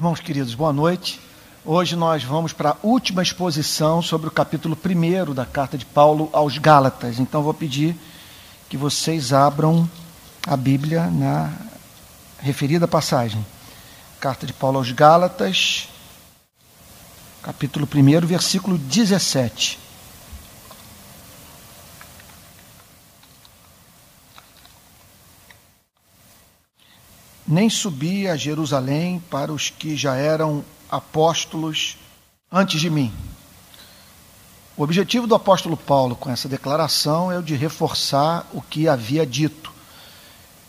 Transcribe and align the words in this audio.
Irmãos 0.00 0.18
queridos, 0.18 0.54
boa 0.54 0.72
noite. 0.72 1.20
Hoje 1.62 1.94
nós 1.94 2.24
vamos 2.24 2.54
para 2.54 2.70
a 2.70 2.76
última 2.82 3.22
exposição 3.22 4.00
sobre 4.00 4.28
o 4.28 4.30
capítulo 4.30 4.74
1 4.74 5.34
da 5.34 5.44
carta 5.44 5.76
de 5.76 5.84
Paulo 5.84 6.30
aos 6.32 6.56
Gálatas. 6.56 7.18
Então 7.18 7.42
vou 7.42 7.52
pedir 7.52 7.94
que 8.70 8.78
vocês 8.78 9.30
abram 9.30 9.86
a 10.46 10.56
Bíblia 10.56 11.10
na 11.10 11.52
referida 12.38 12.88
passagem. 12.88 13.44
Carta 14.18 14.46
de 14.46 14.54
Paulo 14.54 14.78
aos 14.78 14.90
Gálatas, 14.90 15.86
capítulo 17.42 17.86
1, 17.94 18.26
versículo 18.26 18.78
17. 18.78 19.78
Nem 27.50 27.68
subi 27.68 28.28
a 28.28 28.36
Jerusalém 28.36 29.20
para 29.28 29.52
os 29.52 29.70
que 29.70 29.96
já 29.96 30.14
eram 30.14 30.64
apóstolos 30.88 31.96
antes 32.50 32.80
de 32.80 32.88
mim. 32.88 33.12
O 34.76 34.84
objetivo 34.84 35.26
do 35.26 35.34
apóstolo 35.34 35.76
Paulo 35.76 36.14
com 36.14 36.30
essa 36.30 36.48
declaração 36.48 37.32
é 37.32 37.36
o 37.40 37.42
de 37.42 37.56
reforçar 37.56 38.48
o 38.52 38.62
que 38.62 38.86
havia 38.86 39.26
dito, 39.26 39.72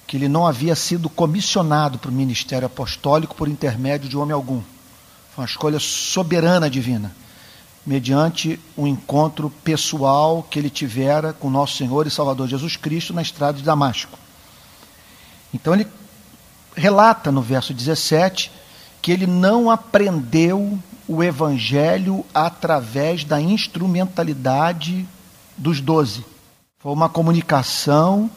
que 0.07 0.17
ele 0.17 0.27
não 0.27 0.47
havia 0.47 0.75
sido 0.75 1.07
comissionado 1.07 1.99
para 1.99 2.09
o 2.09 2.13
ministério 2.13 2.65
apostólico 2.65 3.35
por 3.35 3.47
intermédio 3.47 4.09
de 4.09 4.17
homem 4.17 4.33
algum. 4.33 4.63
Foi 5.35 5.43
uma 5.43 5.45
escolha 5.45 5.79
soberana 5.79 6.67
divina, 6.67 7.15
mediante 7.85 8.59
um 8.75 8.87
encontro 8.87 9.51
pessoal 9.63 10.41
que 10.49 10.57
ele 10.57 10.69
tivera 10.71 11.31
com 11.31 11.47
nosso 11.47 11.77
Senhor 11.77 12.07
e 12.07 12.11
Salvador 12.11 12.47
Jesus 12.47 12.75
Cristo 12.75 13.13
na 13.13 13.21
estrada 13.21 13.59
de 13.59 13.63
Damasco. 13.63 14.17
Então 15.53 15.75
ele 15.75 15.85
relata 16.75 17.31
no 17.31 17.41
verso 17.41 17.73
17 17.73 18.51
que 19.01 19.11
ele 19.11 19.25
não 19.25 19.69
aprendeu 19.69 20.77
o 21.07 21.23
evangelho 21.23 22.23
através 22.33 23.23
da 23.23 23.41
instrumentalidade 23.41 25.07
dos 25.57 25.81
doze. 25.81 26.23
Foi 26.79 26.93
uma 26.93 27.09
comunicação 27.09 28.29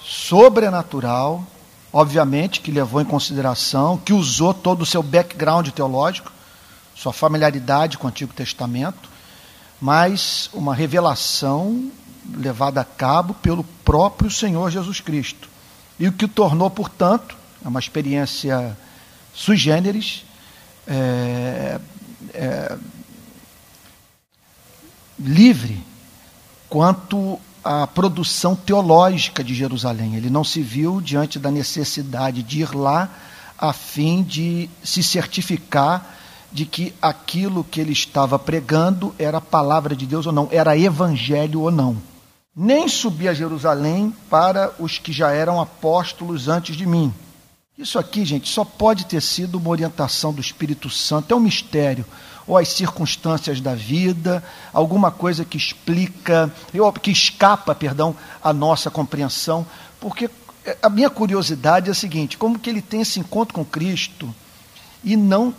sobrenatural, 0.00 1.44
obviamente, 1.92 2.60
que 2.60 2.70
levou 2.70 3.00
em 3.00 3.04
consideração, 3.04 3.98
que 3.98 4.12
usou 4.12 4.54
todo 4.54 4.82
o 4.82 4.86
seu 4.86 5.02
background 5.02 5.68
teológico, 5.70 6.32
sua 6.94 7.12
familiaridade 7.12 7.98
com 7.98 8.06
o 8.06 8.10
Antigo 8.10 8.32
Testamento, 8.32 9.08
mas 9.80 10.48
uma 10.52 10.74
revelação 10.74 11.90
levada 12.34 12.80
a 12.80 12.84
cabo 12.84 13.34
pelo 13.34 13.64
próprio 13.84 14.30
Senhor 14.30 14.70
Jesus 14.70 15.00
Cristo. 15.00 15.48
E 15.98 16.06
o 16.06 16.12
que 16.12 16.24
o 16.24 16.28
tornou, 16.28 16.70
portanto, 16.70 17.36
é 17.66 17.68
uma 17.68 17.80
experiência 17.80 18.78
sui 19.34 19.56
generis, 19.56 20.24
é, 20.86 21.80
é, 22.32 22.78
livre 25.18 25.84
quanto 26.68 27.40
à 27.64 27.84
produção 27.88 28.54
teológica 28.54 29.42
de 29.42 29.52
Jerusalém. 29.52 30.14
Ele 30.14 30.30
não 30.30 30.44
se 30.44 30.62
viu 30.62 31.00
diante 31.00 31.40
da 31.40 31.50
necessidade 31.50 32.40
de 32.44 32.60
ir 32.60 32.72
lá 32.72 33.10
a 33.58 33.72
fim 33.72 34.22
de 34.22 34.70
se 34.84 35.02
certificar 35.02 36.14
de 36.52 36.64
que 36.64 36.94
aquilo 37.02 37.64
que 37.64 37.80
ele 37.80 37.92
estava 37.92 38.38
pregando 38.38 39.12
era 39.18 39.38
a 39.38 39.40
palavra 39.40 39.96
de 39.96 40.06
Deus 40.06 40.24
ou 40.24 40.32
não, 40.32 40.48
era 40.52 40.78
evangelho 40.78 41.62
ou 41.62 41.72
não. 41.72 41.96
Nem 42.54 42.86
subi 42.88 43.28
a 43.28 43.34
Jerusalém 43.34 44.14
para 44.30 44.72
os 44.78 44.98
que 44.98 45.12
já 45.12 45.32
eram 45.32 45.60
apóstolos 45.60 46.46
antes 46.46 46.76
de 46.76 46.86
mim 46.86 47.12
isso 47.78 47.98
aqui, 47.98 48.24
gente, 48.24 48.48
só 48.48 48.64
pode 48.64 49.04
ter 49.04 49.20
sido 49.20 49.58
uma 49.58 49.68
orientação 49.68 50.32
do 50.32 50.40
Espírito 50.40 50.88
Santo, 50.88 51.34
é 51.34 51.36
um 51.36 51.40
mistério, 51.40 52.06
ou 52.46 52.56
as 52.56 52.68
circunstâncias 52.68 53.60
da 53.60 53.74
vida, 53.74 54.42
alguma 54.72 55.10
coisa 55.10 55.44
que 55.44 55.58
explica, 55.58 56.50
que 57.02 57.10
escapa, 57.10 57.74
perdão, 57.74 58.16
a 58.42 58.52
nossa 58.52 58.90
compreensão, 58.90 59.66
porque 60.00 60.30
a 60.82 60.88
minha 60.88 61.10
curiosidade 61.10 61.88
é 61.88 61.92
a 61.92 61.94
seguinte: 61.94 62.38
como 62.38 62.58
que 62.58 62.70
ele 62.70 62.80
tem 62.80 63.02
esse 63.02 63.20
encontro 63.20 63.54
com 63.54 63.64
Cristo 63.64 64.34
e 65.04 65.14
não 65.14 65.54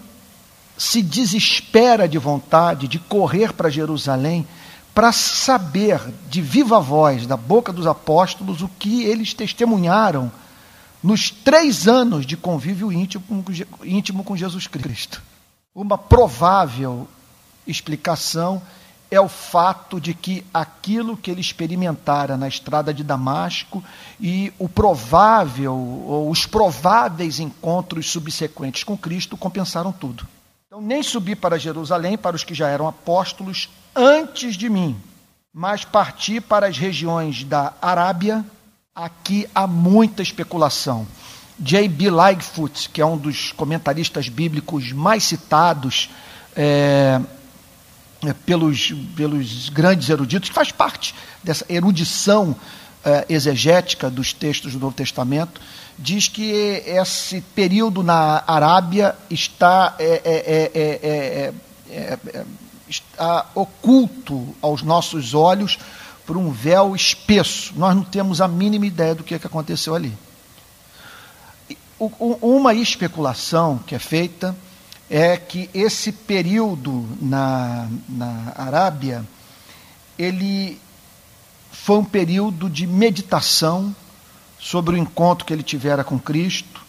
se 0.75 1.03
desespera 1.03 2.07
de 2.07 2.17
vontade 2.17 2.87
de 2.87 2.97
correr 2.97 3.53
para 3.53 3.69
Jerusalém 3.69 4.47
para 4.93 5.11
saber 5.11 6.01
de 6.27 6.41
viva 6.41 6.79
voz, 6.79 7.27
da 7.27 7.37
boca 7.37 7.71
dos 7.71 7.85
apóstolos, 7.85 8.63
o 8.63 8.67
que 8.67 9.03
eles 9.03 9.31
testemunharam 9.35 10.31
nos 11.07 11.31
três 11.31 11.87
anos 11.87 12.25
de 12.25 12.35
convívio 12.35 12.91
íntimo, 12.91 14.23
com 14.25 14.35
Jesus 14.35 14.67
Cristo. 14.67 15.23
Uma 15.73 15.97
provável 15.97 17.07
explicação 17.65 18.61
é 19.09 19.17
o 19.21 19.29
fato 19.29 20.01
de 20.01 20.13
que 20.13 20.45
aquilo 20.53 21.15
que 21.15 21.31
ele 21.31 21.39
experimentara 21.39 22.35
na 22.35 22.49
estrada 22.49 22.93
de 22.93 23.05
Damasco 23.05 23.81
e 24.19 24.51
o 24.59 24.67
provável 24.67 25.73
ou 25.73 26.29
os 26.29 26.45
prováveis 26.45 27.39
encontros 27.39 28.11
subsequentes 28.11 28.83
com 28.83 28.97
Cristo 28.97 29.37
compensaram 29.37 29.93
tudo. 29.93 30.27
Então, 30.67 30.81
nem 30.81 31.01
subi 31.01 31.37
para 31.37 31.57
Jerusalém 31.57 32.17
para 32.17 32.35
os 32.35 32.43
que 32.43 32.53
já 32.53 32.67
eram 32.67 32.85
apóstolos 32.85 33.69
antes 33.95 34.57
de 34.57 34.69
mim, 34.69 34.99
mas 35.53 35.85
parti 35.85 36.41
para 36.41 36.67
as 36.67 36.77
regiões 36.77 37.45
da 37.45 37.73
Arábia, 37.81 38.43
Aqui 38.97 39.47
há 39.53 39.67
muita 39.67 40.23
especulação. 40.23 41.05
J.B. 41.59 42.09
Lightfoot, 42.09 42.89
que 42.89 42.99
é 42.99 43.05
um 43.05 43.15
dos 43.15 43.51
comentaristas 43.51 44.27
bíblicos 44.27 44.91
mais 44.91 45.23
citados 45.23 46.09
é, 46.55 47.21
é, 48.25 48.33
pelos, 48.33 48.91
pelos 49.15 49.69
grandes 49.69 50.09
eruditos, 50.09 50.49
que 50.49 50.55
faz 50.55 50.71
parte 50.71 51.13
dessa 51.43 51.63
erudição 51.69 52.55
é, 53.05 53.23
exegética 53.29 54.09
dos 54.09 54.33
textos 54.33 54.73
do 54.73 54.79
Novo 54.79 54.95
Testamento, 54.95 55.61
diz 55.95 56.27
que 56.27 56.49
esse 56.83 57.41
período 57.53 58.01
na 58.01 58.43
Arábia 58.47 59.15
está, 59.29 59.95
é, 59.99 60.71
é, 60.73 61.53
é, 61.87 62.33
está 62.89 63.45
oculto 63.53 64.55
aos 64.59 64.81
nossos 64.81 65.35
olhos 65.35 65.77
por 66.27 66.35
um 66.35 66.51
véu 66.51 66.93
espesso. 66.93 67.73
Nós 67.77 67.95
não 67.95 68.03
temos 68.03 68.41
a 68.41 68.47
mínima 68.49 68.85
ideia 68.85 69.15
do 69.15 69.23
que, 69.23 69.33
é 69.33 69.39
que 69.39 69.47
aconteceu 69.47 69.95
ali. 69.95 70.13
Uma 71.97 72.73
especulação 72.73 73.79
que 73.79 73.95
é 73.95 73.99
feita 73.99 74.55
é 75.09 75.37
que 75.37 75.69
esse 75.73 76.11
período 76.11 77.07
na, 77.21 77.87
na 78.09 78.53
Arábia 78.57 79.25
ele 80.19 80.79
foi 81.71 81.97
um 81.97 82.03
período 82.03 82.69
de 82.69 82.85
meditação 82.85 83.95
sobre 84.59 84.95
o 84.95 84.97
encontro 84.97 85.45
que 85.45 85.53
ele 85.53 85.63
tivera 85.63 86.03
com 86.03 86.19
Cristo, 86.19 86.81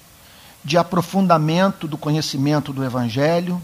de 0.64 0.76
aprofundamento 0.76 1.86
do 1.86 1.96
conhecimento 1.96 2.72
do 2.72 2.84
Evangelho. 2.84 3.62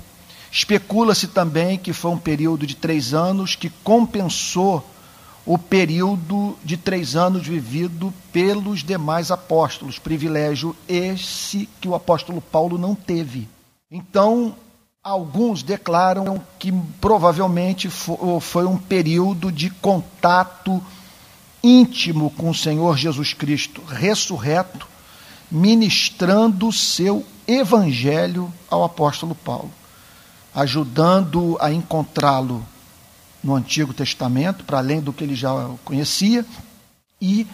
Especula-se 0.52 1.26
também 1.26 1.76
que 1.76 1.92
foi 1.92 2.12
um 2.12 2.18
período 2.18 2.64
de 2.64 2.76
três 2.76 3.12
anos 3.12 3.56
que 3.56 3.68
compensou 3.82 4.88
o 5.46 5.58
período 5.58 6.56
de 6.64 6.76
três 6.76 7.16
anos 7.16 7.46
vivido 7.46 8.12
pelos 8.32 8.82
demais 8.82 9.30
apóstolos, 9.30 9.98
privilégio 9.98 10.74
esse 10.88 11.68
que 11.80 11.88
o 11.88 11.94
apóstolo 11.94 12.40
Paulo 12.40 12.78
não 12.78 12.94
teve. 12.94 13.46
Então, 13.90 14.54
alguns 15.02 15.62
declaram 15.62 16.42
que 16.58 16.72
provavelmente 16.98 17.90
foi 17.90 18.64
um 18.64 18.78
período 18.78 19.52
de 19.52 19.68
contato 19.68 20.82
íntimo 21.62 22.30
com 22.30 22.48
o 22.48 22.54
Senhor 22.54 22.96
Jesus 22.96 23.34
Cristo 23.34 23.82
ressurreto, 23.86 24.86
ministrando 25.50 26.68
o 26.68 26.72
seu 26.72 27.24
evangelho 27.46 28.52
ao 28.70 28.82
apóstolo 28.82 29.34
Paulo, 29.34 29.70
ajudando 30.54 31.58
a 31.60 31.70
encontrá-lo 31.70 32.64
no 33.44 33.54
Antigo 33.54 33.92
Testamento, 33.92 34.64
para 34.64 34.78
além 34.78 35.00
do 35.00 35.12
que 35.12 35.22
ele 35.22 35.34
já 35.34 35.52
conhecia, 35.84 36.44
e 37.20 37.46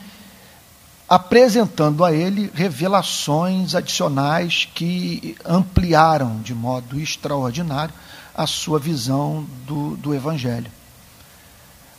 apresentando 1.08 2.04
a 2.04 2.12
ele 2.12 2.50
revelações 2.54 3.74
adicionais 3.74 4.68
que 4.72 5.36
ampliaram 5.44 6.40
de 6.40 6.54
modo 6.54 6.98
extraordinário 6.98 7.92
a 8.32 8.46
sua 8.46 8.78
visão 8.78 9.44
do, 9.66 9.96
do 9.96 10.14
Evangelho. 10.14 10.70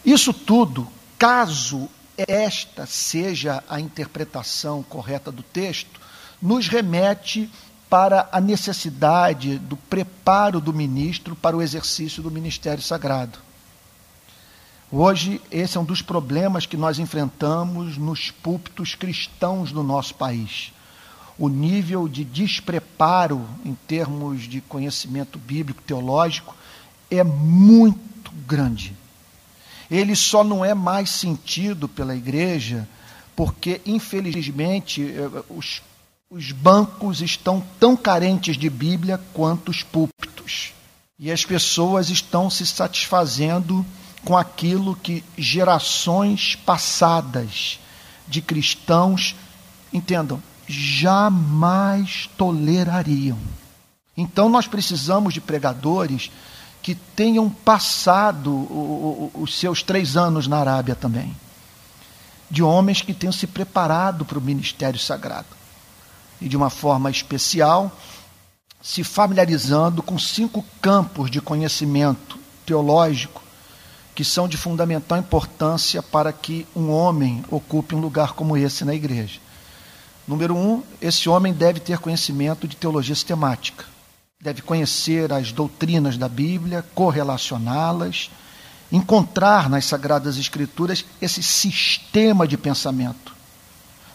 Isso 0.06 0.34
tudo, 0.34 0.88
caso 1.20 1.90
esta 2.18 2.86
seja 2.86 3.62
a 3.70 3.80
interpretação 3.80 4.82
correta 4.84 5.32
do 5.32 5.44
texto, 5.44 6.00
nos 6.42 6.68
remete 6.70 7.52
para 7.90 8.30
a 8.32 8.40
necessidade 8.40 9.60
do 9.60 9.76
preparo 9.76 10.62
do 10.62 10.74
ministro 10.74 11.36
para 11.36 11.58
o 11.58 11.62
exercício 11.62 12.24
do 12.24 12.32
ministério 12.32 12.82
sagrado. 12.82 13.50
Hoje, 14.94 15.42
esse 15.50 15.78
é 15.78 15.80
um 15.80 15.86
dos 15.86 16.02
problemas 16.02 16.66
que 16.66 16.76
nós 16.76 17.00
enfrentamos 17.00 17.98
nos 17.98 18.30
púlpitos 18.30 18.94
cristãos 18.94 19.72
do 19.72 19.82
nosso 19.82 20.14
país. 20.16 20.74
o 21.40 21.48
nível 21.48 22.08
de 22.08 22.24
despreparo 22.24 23.48
em 23.66 23.74
termos 23.88 24.44
de 24.44 24.62
conhecimento 24.62 25.40
bíblico, 25.40 25.82
teológico, 25.82 26.56
é 27.10 27.24
muito 27.24 28.32
grande. 28.46 28.96
Ele 29.90 30.16
só 30.16 30.44
não 30.44 30.64
é 30.64 30.76
mais 30.76 31.10
sentido 31.10 31.88
pela 31.88 32.16
igreja 32.16 32.88
porque, 33.36 33.82
infelizmente, 33.88 35.02
eh, 35.02 35.44
os, 35.50 35.82
os 36.30 36.52
bancos 36.52 37.22
estão 37.22 37.64
tão 37.80 37.98
carentes 37.98 38.56
de 38.56 38.70
Bíblia 38.70 39.20
quanto 39.34 39.70
os 39.70 39.82
púlpitos. 39.82 40.74
E 41.18 41.32
as 41.32 41.44
pessoas 41.44 42.10
estão 42.10 42.52
se 42.52 42.68
satisfazendo 42.68 43.84
com 44.23 44.38
aquilo 44.38 44.95
que 44.95 45.23
gerações 45.38 46.56
passadas 46.56 47.79
de 48.27 48.41
cristãos, 48.41 49.35
entendam, 49.91 50.41
jamais 50.68 52.29
tolerariam. 52.38 53.38
Então 54.15 54.47
nós 54.47 54.68
precisamos 54.68 55.33
de 55.33 55.41
pregadores 55.41 56.31
que 56.81 56.95
tenham 56.95 57.50
passado 57.50 58.51
os 59.33 59.57
seus 59.57 59.83
três 59.83 60.18
anos 60.18 60.47
na 60.47 60.57
Arábia 60.57 60.95
também. 60.95 61.35
De 62.50 62.63
homens 62.63 63.01
que 63.01 63.13
tenham 63.13 63.31
se 63.31 63.47
preparado 63.47 64.25
para 64.25 64.38
o 64.38 64.41
ministério 64.41 65.00
sagrado. 65.00 65.47
E 66.39 66.50
de 66.50 66.57
uma 66.57 66.69
forma 66.69 67.09
especial, 67.09 67.91
se 68.81 69.03
familiarizando 69.03 70.01
com 70.01 70.18
cinco 70.18 70.65
campos 70.81 71.29
de 71.29 71.39
conhecimento 71.39 72.39
teológico 72.65 73.41
que 74.21 74.25
são 74.25 74.47
de 74.47 74.56
fundamental 74.56 75.18
importância 75.18 76.00
para 76.03 76.31
que 76.31 76.68
um 76.75 76.91
homem 76.91 77.44
ocupe 77.50 77.95
um 77.95 78.00
lugar 78.00 78.33
como 78.33 78.56
esse 78.56 78.85
na 78.85 78.94
igreja. 78.94 79.39
Número 80.27 80.56
um, 80.56 80.83
esse 81.01 81.27
homem 81.27 81.51
deve 81.51 81.79
ter 81.79 81.97
conhecimento 81.97 82.68
de 82.68 82.75
teologia 82.75 83.15
sistemática, 83.15 83.83
deve 84.39 84.62
conhecer 84.62 85.33
as 85.33 85.51
doutrinas 85.51 86.19
da 86.19 86.29
Bíblia, 86.29 86.85
correlacioná-las, 86.94 88.29
encontrar 88.91 89.68
nas 89.68 89.85
Sagradas 89.85 90.38
Escrituras 90.38 91.03
esse 91.19 91.41
sistema 91.41 92.47
de 92.47 92.57
pensamento, 92.57 93.33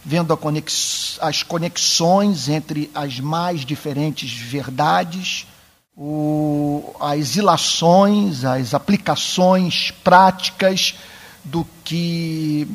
vendo 0.05 0.37
conex... 0.37 1.19
as 1.21 1.43
conexões 1.43 2.49
entre 2.49 2.93
as 2.95 3.19
mais 3.19 3.65
diferentes 3.65 4.33
verdades 4.33 5.49
o, 5.97 6.95
as 7.01 7.37
ilações, 7.37 8.45
as 8.45 8.75
aplicações 8.75 9.91
práticas 10.05 10.95
do 11.43 11.67
que 11.85 12.69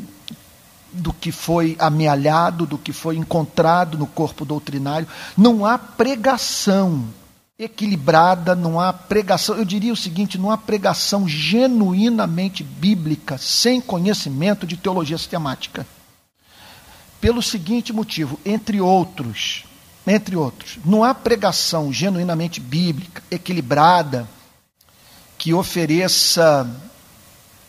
do 0.93 1.13
que 1.13 1.31
foi 1.31 1.77
amealhado, 1.79 2.65
do 2.65 2.77
que 2.77 2.91
foi 2.91 3.15
encontrado 3.15 3.97
no 3.97 4.05
corpo 4.05 4.43
doutrinário. 4.43 5.07
Não 5.37 5.65
há 5.65 5.77
pregação 5.77 7.05
equilibrada, 7.57 8.55
não 8.55 8.77
há 8.77 8.91
pregação, 8.91 9.55
eu 9.55 9.63
diria 9.63 9.93
o 9.93 9.95
seguinte, 9.95 10.37
não 10.37 10.51
há 10.51 10.57
pregação 10.57 11.29
genuinamente 11.29 12.61
bíblica 12.61 13.37
sem 13.37 13.79
conhecimento 13.79 14.67
de 14.67 14.75
teologia 14.75 15.17
sistemática. 15.17 15.87
Pelo 17.21 17.41
seguinte 17.41 17.93
motivo, 17.93 18.37
entre 18.43 18.81
outros, 18.81 19.63
entre 20.05 20.35
outros. 20.35 20.79
Não 20.83 21.03
há 21.03 21.13
pregação 21.13 21.91
genuinamente 21.91 22.59
bíblica, 22.59 23.21
equilibrada, 23.29 24.27
que 25.37 25.53
ofereça 25.53 26.69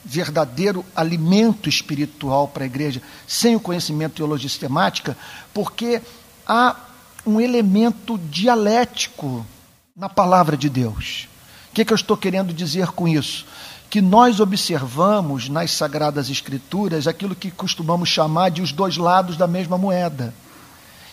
verdadeiro 0.04 0.84
alimento 0.96 1.68
espiritual 1.68 2.48
para 2.48 2.64
a 2.64 2.66
igreja, 2.66 3.00
sem 3.26 3.54
o 3.54 3.60
conhecimento 3.60 4.12
de 4.12 4.16
teologia 4.16 4.48
sistemática, 4.48 5.16
porque 5.54 6.02
há 6.46 6.76
um 7.24 7.40
elemento 7.40 8.18
dialético 8.18 9.46
na 9.94 10.08
palavra 10.08 10.56
de 10.56 10.68
Deus. 10.68 11.28
O 11.70 11.74
que, 11.74 11.82
é 11.82 11.84
que 11.84 11.92
eu 11.92 11.96
estou 11.96 12.16
querendo 12.16 12.52
dizer 12.52 12.88
com 12.88 13.06
isso? 13.06 13.46
Que 13.88 14.00
nós 14.00 14.40
observamos 14.40 15.48
nas 15.48 15.70
Sagradas 15.70 16.28
Escrituras 16.28 17.06
aquilo 17.06 17.34
que 17.34 17.50
costumamos 17.50 18.08
chamar 18.08 18.50
de 18.50 18.60
os 18.60 18.72
dois 18.72 18.96
lados 18.96 19.36
da 19.36 19.46
mesma 19.46 19.78
moeda 19.78 20.34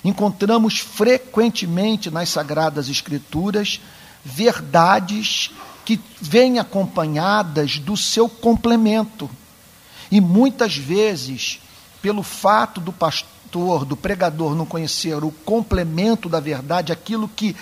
encontramos 0.04 0.80
frequentemente 0.80 2.10
nas 2.10 2.30
Sagradas 2.30 2.90
Escrituras 2.90 3.80
verdades 4.24 5.52
que 5.86 6.00
vêm 6.22 6.60
acompanhadas 6.60 7.80
do 7.80 7.98
seu 7.98 8.30
complemento. 8.30 9.30
E 10.12 10.22
muitas 10.22 10.76
vezes, 10.76 11.60
pelo 12.02 12.24
fato 12.24 12.80
do 12.80 12.92
pastor, 12.92 13.86
do 13.86 13.98
pregador 13.98 14.56
não 14.56 14.66
conhecer 14.66 15.24
o 15.24 15.32
complemento 15.32 16.30
da 16.30 16.40
verdade, 16.40 16.92
aquilo 16.92 17.28
que, 17.28 17.56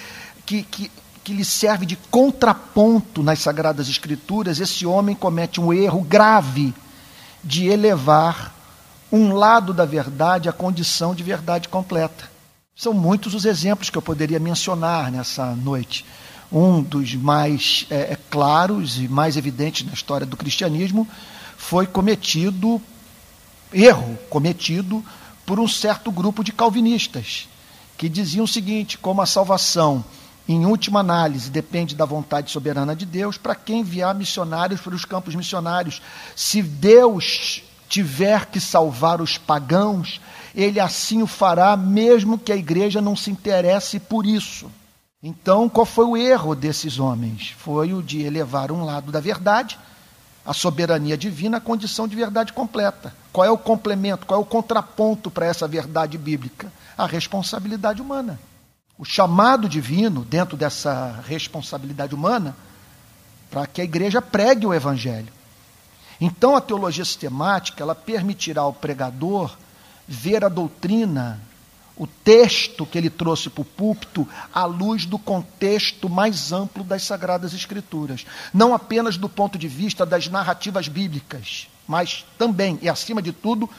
que, 0.46 0.64
que, 0.64 0.92
que 1.24 1.34
lhe 1.34 1.46
serve 1.46 1.86
de 1.86 1.96
contraponto 2.10 3.24
nas 3.24 3.40
Sagradas 3.40 3.88
Escrituras, 3.88 4.60
esse 4.60 4.86
homem 4.86 5.16
comete 5.16 5.62
um 5.62 5.72
erro 5.72 6.02
grave 6.02 6.74
de 7.44 7.68
elevar 7.68 8.57
um 9.12 9.34
lado 9.34 9.74
da 9.74 9.86
verdade 9.86 10.50
à 10.50 10.54
condição 10.54 11.16
de 11.16 11.24
verdade 11.24 11.70
completa. 11.70 12.30
São 12.76 12.94
muitos 12.94 13.34
os 13.34 13.46
exemplos 13.46 13.90
que 13.90 13.98
eu 13.98 14.02
poderia 14.02 14.40
mencionar 14.40 15.12
nessa 15.12 15.56
noite. 15.56 16.06
Um 16.52 16.82
dos 16.82 17.16
mais 17.16 17.86
é, 17.90 18.14
é, 18.14 18.18
claros 18.30 18.98
e 19.00 19.08
mais 19.08 19.36
evidentes 19.36 19.86
na 19.86 19.94
história 19.94 20.26
do 20.26 20.38
cristianismo 20.38 21.08
foi 21.58 21.88
cometido, 21.88 22.82
erro 23.74 24.18
cometido 24.30 25.04
por 25.46 25.60
um 25.60 25.68
certo 25.68 26.12
grupo 26.12 26.44
de 26.44 26.52
calvinistas, 26.52 27.50
que 27.98 28.08
diziam 28.08 28.46
o 28.46 28.48
seguinte: 28.48 28.98
como 28.98 29.22
a 29.22 29.26
salvação, 29.26 30.06
em 30.48 30.66
última 30.66 31.00
análise, 31.00 31.50
depende 31.50 31.96
da 31.96 32.06
vontade 32.06 32.52
soberana 32.52 32.96
de 32.96 33.06
Deus, 33.06 33.38
para 33.38 33.56
quem 33.56 33.80
enviar 33.80 34.14
missionários 34.16 34.80
para 34.80 34.96
os 34.96 35.04
campos 35.04 35.36
missionários. 35.36 36.02
Se 36.36 36.62
Deus 36.62 37.64
tiver 37.88 38.46
que 38.48 38.60
salvar 38.60 39.22
os 39.22 39.38
pagãos, 39.38 40.20
ele 40.54 40.80
assim 40.80 41.22
o 41.22 41.28
fará, 41.28 41.78
mesmo 41.78 42.38
que 42.38 42.52
a 42.52 42.56
igreja 42.56 43.02
não 43.02 43.16
se 43.16 43.30
interesse 43.30 44.00
por 44.00 44.26
isso. 44.26 44.70
Então, 45.22 45.68
qual 45.68 45.86
foi 45.86 46.06
o 46.06 46.18
erro 46.18 46.56
desses 46.56 47.00
homens? 47.00 47.56
Foi 47.58 47.94
o 47.94 48.04
de 48.04 48.22
elevar 48.22 48.72
um 48.72 48.84
lado 48.84 49.12
da 49.12 49.20
verdade, 49.20 49.78
a 50.46 50.54
soberania 50.54 51.18
divina, 51.18 51.58
à 51.58 51.62
condição 51.62 52.08
de 52.08 52.16
verdade 52.16 52.54
completa. 52.54 53.14
Qual 53.34 53.46
é 53.46 53.52
o 53.52 53.58
complemento, 53.58 54.26
qual 54.26 54.40
é 54.40 54.44
o 54.44 54.46
contraponto 54.46 55.30
para 55.30 55.46
essa 55.46 55.68
verdade 55.68 56.18
bíblica? 56.18 56.72
A 56.98 57.06
responsabilidade 57.06 58.02
humana. 58.02 58.40
O 58.98 59.04
chamado 59.04 59.68
divino, 59.68 60.24
dentro 60.24 60.56
dessa 60.56 61.20
responsabilidade 61.28 62.16
humana, 62.16 62.56
para 63.52 63.68
que 63.68 63.82
a 63.82 63.84
igreja 63.84 64.22
pregue 64.22 64.66
o 64.66 64.74
evangelho. 64.74 65.37
Então 66.20 66.56
a 66.56 66.62
teologia 66.62 67.06
sistemática, 67.06 67.84
ela 67.84 67.96
permitirá 67.96 68.62
ao 68.62 68.74
pregador 68.74 69.56
ver 70.08 70.44
a 70.44 70.50
doutrina, 70.50 71.40
o 71.96 72.08
texto 72.08 72.86
que 72.86 72.98
ele 72.98 73.10
trouxe 73.10 73.50
para 73.50 73.62
o 73.62 73.66
púlpito, 73.66 74.28
à 74.54 74.66
luz 74.66 75.06
do 75.06 75.18
contexto 75.18 76.10
mais 76.10 76.52
amplo 76.52 76.84
das 76.84 77.04
Sagradas 77.04 77.54
Escrituras. 77.54 78.26
Não 78.54 78.74
apenas 78.74 79.18
do 79.18 79.28
ponto 79.28 79.58
de 79.58 79.68
vista 79.68 80.06
das 80.06 80.28
narrativas 80.28 80.88
bíblicas, 80.88 81.68
mas 81.88 82.26
também, 82.38 82.78
e 82.82 82.90
acima 82.90 83.22
de 83.22 83.32
tudo, 83.32 83.70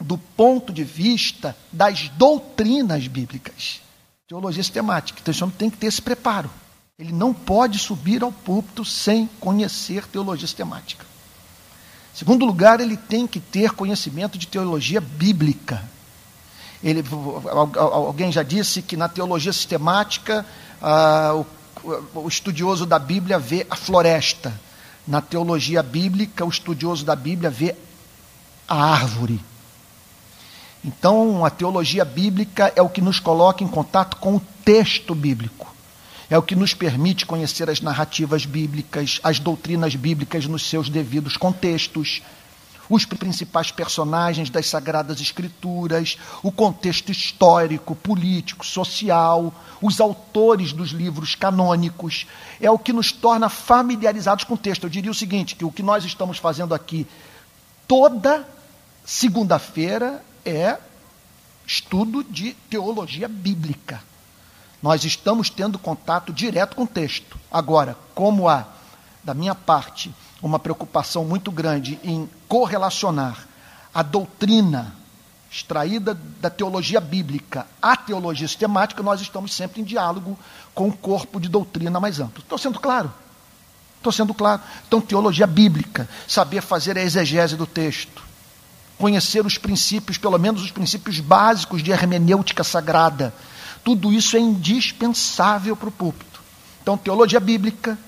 do 0.00 0.18
ponto 0.18 0.72
de 0.72 0.84
vista 0.84 1.56
das 1.72 2.08
doutrinas 2.10 3.06
bíblicas. 3.06 3.80
Teologia 4.28 4.62
sistemática. 4.62 5.18
Então, 5.20 5.32
esse 5.32 5.42
homem 5.42 5.56
tem 5.56 5.70
que 5.70 5.78
ter 5.78 5.86
esse 5.86 6.02
preparo. 6.02 6.50
Ele 6.98 7.12
não 7.12 7.32
pode 7.32 7.78
subir 7.78 8.22
ao 8.22 8.30
púlpito 8.30 8.84
sem 8.84 9.26
conhecer 9.40 10.06
teologia 10.06 10.46
sistemática. 10.46 11.06
Segundo 12.14 12.44
lugar, 12.44 12.80
ele 12.80 12.96
tem 12.96 13.26
que 13.26 13.38
ter 13.38 13.72
conhecimento 13.72 14.36
de 14.36 14.46
teologia 14.46 15.00
bíblica. 15.00 15.82
Ele, 16.82 17.04
alguém 17.76 18.30
já 18.30 18.42
disse 18.42 18.82
que 18.82 18.96
na 18.96 19.08
teologia 19.08 19.52
sistemática 19.52 20.44
ah, 20.80 21.42
o, 21.84 22.20
o 22.20 22.28
estudioso 22.28 22.86
da 22.86 22.98
Bíblia 22.98 23.38
vê 23.38 23.66
a 23.70 23.76
floresta. 23.76 24.52
Na 25.06 25.20
teologia 25.20 25.82
bíblica, 25.82 26.44
o 26.44 26.48
estudioso 26.48 27.04
da 27.04 27.16
Bíblia 27.16 27.50
vê 27.50 27.74
a 28.66 28.92
árvore. 28.92 29.40
Então, 30.84 31.44
a 31.44 31.50
teologia 31.50 32.04
bíblica 32.04 32.72
é 32.76 32.82
o 32.82 32.88
que 32.88 33.00
nos 33.00 33.18
coloca 33.18 33.64
em 33.64 33.68
contato 33.68 34.16
com 34.18 34.36
o 34.36 34.42
texto 34.64 35.14
bíblico 35.14 35.77
é 36.30 36.36
o 36.36 36.42
que 36.42 36.54
nos 36.54 36.74
permite 36.74 37.24
conhecer 37.24 37.70
as 37.70 37.80
narrativas 37.80 38.44
bíblicas, 38.44 39.18
as 39.22 39.38
doutrinas 39.38 39.94
bíblicas 39.94 40.46
nos 40.46 40.68
seus 40.68 40.88
devidos 40.90 41.36
contextos, 41.36 42.22
os 42.90 43.04
principais 43.04 43.70
personagens 43.70 44.50
das 44.50 44.66
Sagradas 44.66 45.20
Escrituras, 45.20 46.18
o 46.42 46.50
contexto 46.50 47.12
histórico, 47.12 47.94
político, 47.94 48.64
social, 48.64 49.52
os 49.80 50.00
autores 50.00 50.72
dos 50.72 50.90
livros 50.90 51.34
canônicos. 51.34 52.26
É 52.60 52.70
o 52.70 52.78
que 52.78 52.92
nos 52.92 53.12
torna 53.12 53.48
familiarizados 53.48 54.44
com 54.44 54.54
o 54.54 54.58
texto. 54.58 54.84
Eu 54.84 54.90
diria 54.90 55.10
o 55.10 55.14
seguinte: 55.14 55.54
que 55.54 55.64
o 55.64 55.72
que 55.72 55.82
nós 55.82 56.04
estamos 56.04 56.38
fazendo 56.38 56.74
aqui 56.74 57.06
toda 57.86 58.46
segunda-feira 59.04 60.22
é 60.44 60.78
estudo 61.66 62.24
de 62.24 62.54
teologia 62.70 63.28
bíblica. 63.28 64.07
Nós 64.82 65.04
estamos 65.04 65.50
tendo 65.50 65.78
contato 65.78 66.32
direto 66.32 66.76
com 66.76 66.84
o 66.84 66.86
texto. 66.86 67.38
Agora, 67.50 67.96
como 68.14 68.48
há, 68.48 68.66
da 69.24 69.34
minha 69.34 69.54
parte, 69.54 70.14
uma 70.40 70.58
preocupação 70.58 71.24
muito 71.24 71.50
grande 71.50 71.98
em 72.02 72.28
correlacionar 72.46 73.46
a 73.92 74.02
doutrina 74.02 74.94
extraída 75.50 76.14
da 76.40 76.50
teologia 76.50 77.00
bíblica 77.00 77.66
à 77.80 77.96
teologia 77.96 78.46
sistemática, 78.46 79.02
nós 79.02 79.20
estamos 79.20 79.52
sempre 79.52 79.80
em 79.80 79.84
diálogo 79.84 80.38
com 80.74 80.88
o 80.88 80.96
corpo 80.96 81.40
de 81.40 81.48
doutrina 81.48 81.98
mais 81.98 82.20
amplo. 82.20 82.42
Estou 82.42 82.58
sendo 82.58 82.78
claro? 82.78 83.12
Estou 83.96 84.12
sendo 84.12 84.32
claro. 84.32 84.60
Então, 84.86 85.00
teologia 85.00 85.46
bíblica, 85.46 86.08
saber 86.26 86.60
fazer 86.60 86.96
a 86.96 87.02
exegese 87.02 87.56
do 87.56 87.66
texto, 87.66 88.22
conhecer 88.96 89.44
os 89.44 89.58
princípios, 89.58 90.18
pelo 90.18 90.38
menos 90.38 90.62
os 90.62 90.70
princípios 90.70 91.18
básicos 91.18 91.82
de 91.82 91.90
hermenêutica 91.90 92.62
sagrada, 92.62 93.34
tudo 93.84 94.12
isso 94.12 94.36
é 94.36 94.40
indispensável 94.40 95.76
para 95.76 95.88
o 95.88 95.92
púlpito. 95.92 96.40
Então, 96.82 96.96
teologia 96.96 97.40
bíblica, 97.40 97.98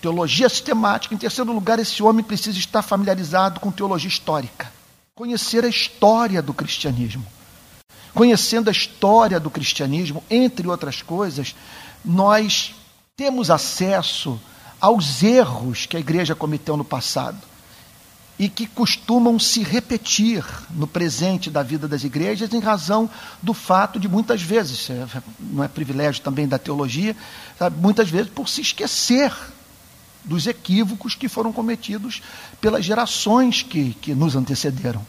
teologia 0.00 0.48
sistemática. 0.48 1.14
Em 1.14 1.18
terceiro 1.18 1.52
lugar, 1.52 1.78
esse 1.78 2.02
homem 2.02 2.24
precisa 2.24 2.58
estar 2.58 2.82
familiarizado 2.82 3.60
com 3.60 3.70
teologia 3.70 4.08
histórica. 4.08 4.72
Conhecer 5.14 5.64
a 5.64 5.68
história 5.68 6.42
do 6.42 6.52
cristianismo. 6.52 7.24
Conhecendo 8.14 8.68
a 8.68 8.72
história 8.72 9.38
do 9.38 9.50
cristianismo, 9.50 10.24
entre 10.30 10.66
outras 10.68 11.02
coisas, 11.02 11.54
nós 12.04 12.74
temos 13.16 13.50
acesso 13.50 14.40
aos 14.80 15.22
erros 15.22 15.86
que 15.86 15.96
a 15.96 16.00
igreja 16.00 16.34
cometeu 16.34 16.76
no 16.76 16.84
passado 16.84 17.38
e 18.38 18.48
que 18.48 18.66
costumam 18.66 19.38
se 19.38 19.62
repetir 19.62 20.44
no 20.70 20.86
presente 20.86 21.50
da 21.50 21.62
vida 21.62 21.88
das 21.88 22.04
igrejas 22.04 22.52
em 22.52 22.60
razão 22.60 23.08
do 23.42 23.54
fato 23.54 23.98
de 23.98 24.08
muitas 24.08 24.42
vezes, 24.42 24.90
é, 24.90 25.06
não 25.40 25.64
é 25.64 25.68
privilégio 25.68 26.22
também 26.22 26.46
da 26.46 26.58
teologia, 26.58 27.16
sabe, 27.58 27.80
muitas 27.80 28.10
vezes 28.10 28.30
por 28.30 28.48
se 28.48 28.60
esquecer 28.60 29.32
dos 30.22 30.46
equívocos 30.46 31.14
que 31.14 31.28
foram 31.28 31.52
cometidos 31.52 32.20
pelas 32.60 32.84
gerações 32.84 33.62
que, 33.62 33.94
que 34.02 34.14
nos 34.14 34.36
antecederam. 34.36 35.04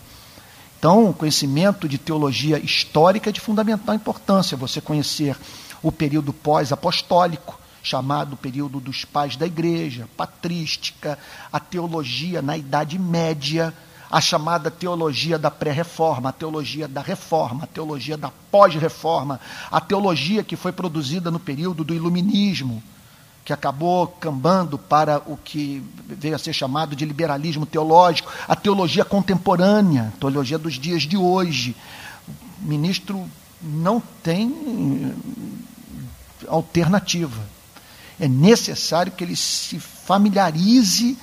Então, 0.79 1.09
o 1.09 1.13
conhecimento 1.13 1.89
de 1.89 1.97
teologia 1.97 2.59
histórica 2.59 3.29
é 3.29 3.33
de 3.33 3.41
fundamental 3.41 3.95
importância, 3.95 4.55
você 4.55 4.79
conhecer 4.79 5.35
o 5.81 5.91
período 5.91 6.31
pós-apostólico, 6.31 7.59
chamado 7.87 8.35
período 8.35 8.81
dos 8.81 9.05
pais 9.05 9.37
da 9.37 9.45
igreja, 9.45 10.09
patrística, 10.17 11.17
a 11.51 11.59
teologia 11.59 12.41
na 12.41 12.57
Idade 12.57 12.99
Média, 12.99 13.73
a 14.11 14.19
chamada 14.19 14.69
teologia 14.69 15.39
da 15.39 15.49
pré-reforma, 15.49 16.29
a 16.29 16.33
teologia 16.33 16.87
da 16.87 17.01
reforma, 17.01 17.63
a 17.63 17.67
teologia 17.67 18.17
da 18.17 18.29
pós-reforma, 18.51 19.39
a 19.71 19.79
teologia 19.79 20.43
que 20.43 20.57
foi 20.57 20.73
produzida 20.73 21.31
no 21.31 21.39
período 21.39 21.83
do 21.85 21.93
iluminismo, 21.93 22.83
que 23.45 23.53
acabou 23.53 24.07
cambando 24.07 24.77
para 24.77 25.19
o 25.25 25.37
que 25.37 25.81
veio 26.05 26.35
a 26.35 26.39
ser 26.39 26.51
chamado 26.51 26.93
de 26.93 27.05
liberalismo 27.05 27.65
teológico, 27.65 28.29
a 28.47 28.55
teologia 28.55 29.05
contemporânea, 29.05 30.11
a 30.13 30.19
teologia 30.19 30.57
dos 30.57 30.73
dias 30.73 31.03
de 31.03 31.15
hoje. 31.15 31.73
O 32.61 32.65
ministro 32.67 33.25
não 33.61 34.01
tem 34.21 35.15
alternativa 36.49 37.56
é 38.19 38.27
necessário 38.27 39.11
que 39.11 39.23
ele 39.23 39.35
se 39.35 39.79
familiarize 39.79 41.17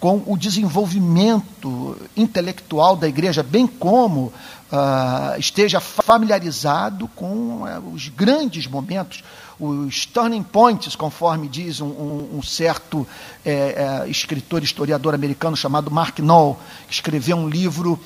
com 0.00 0.22
o 0.26 0.36
desenvolvimento 0.36 1.96
intelectual 2.16 2.96
da 2.96 3.06
igreja, 3.06 3.42
bem 3.42 3.66
como 3.66 4.32
uh, 4.72 5.38
esteja 5.38 5.78
familiarizado 5.78 7.06
com 7.08 7.64
uh, 7.64 7.92
os 7.92 8.08
grandes 8.08 8.66
momentos, 8.66 9.22
os 9.58 10.06
turning 10.06 10.42
points, 10.42 10.96
conforme 10.96 11.46
diz 11.46 11.82
um, 11.82 11.88
um, 11.88 12.38
um 12.38 12.42
certo 12.42 13.06
é, 13.44 14.04
é, 14.06 14.08
escritor, 14.08 14.62
historiador 14.62 15.14
americano 15.14 15.54
chamado 15.54 15.90
Mark 15.90 16.18
Knoll, 16.18 16.58
que 16.88 16.94
escreveu 16.94 17.36
um 17.36 17.46
livro, 17.46 18.00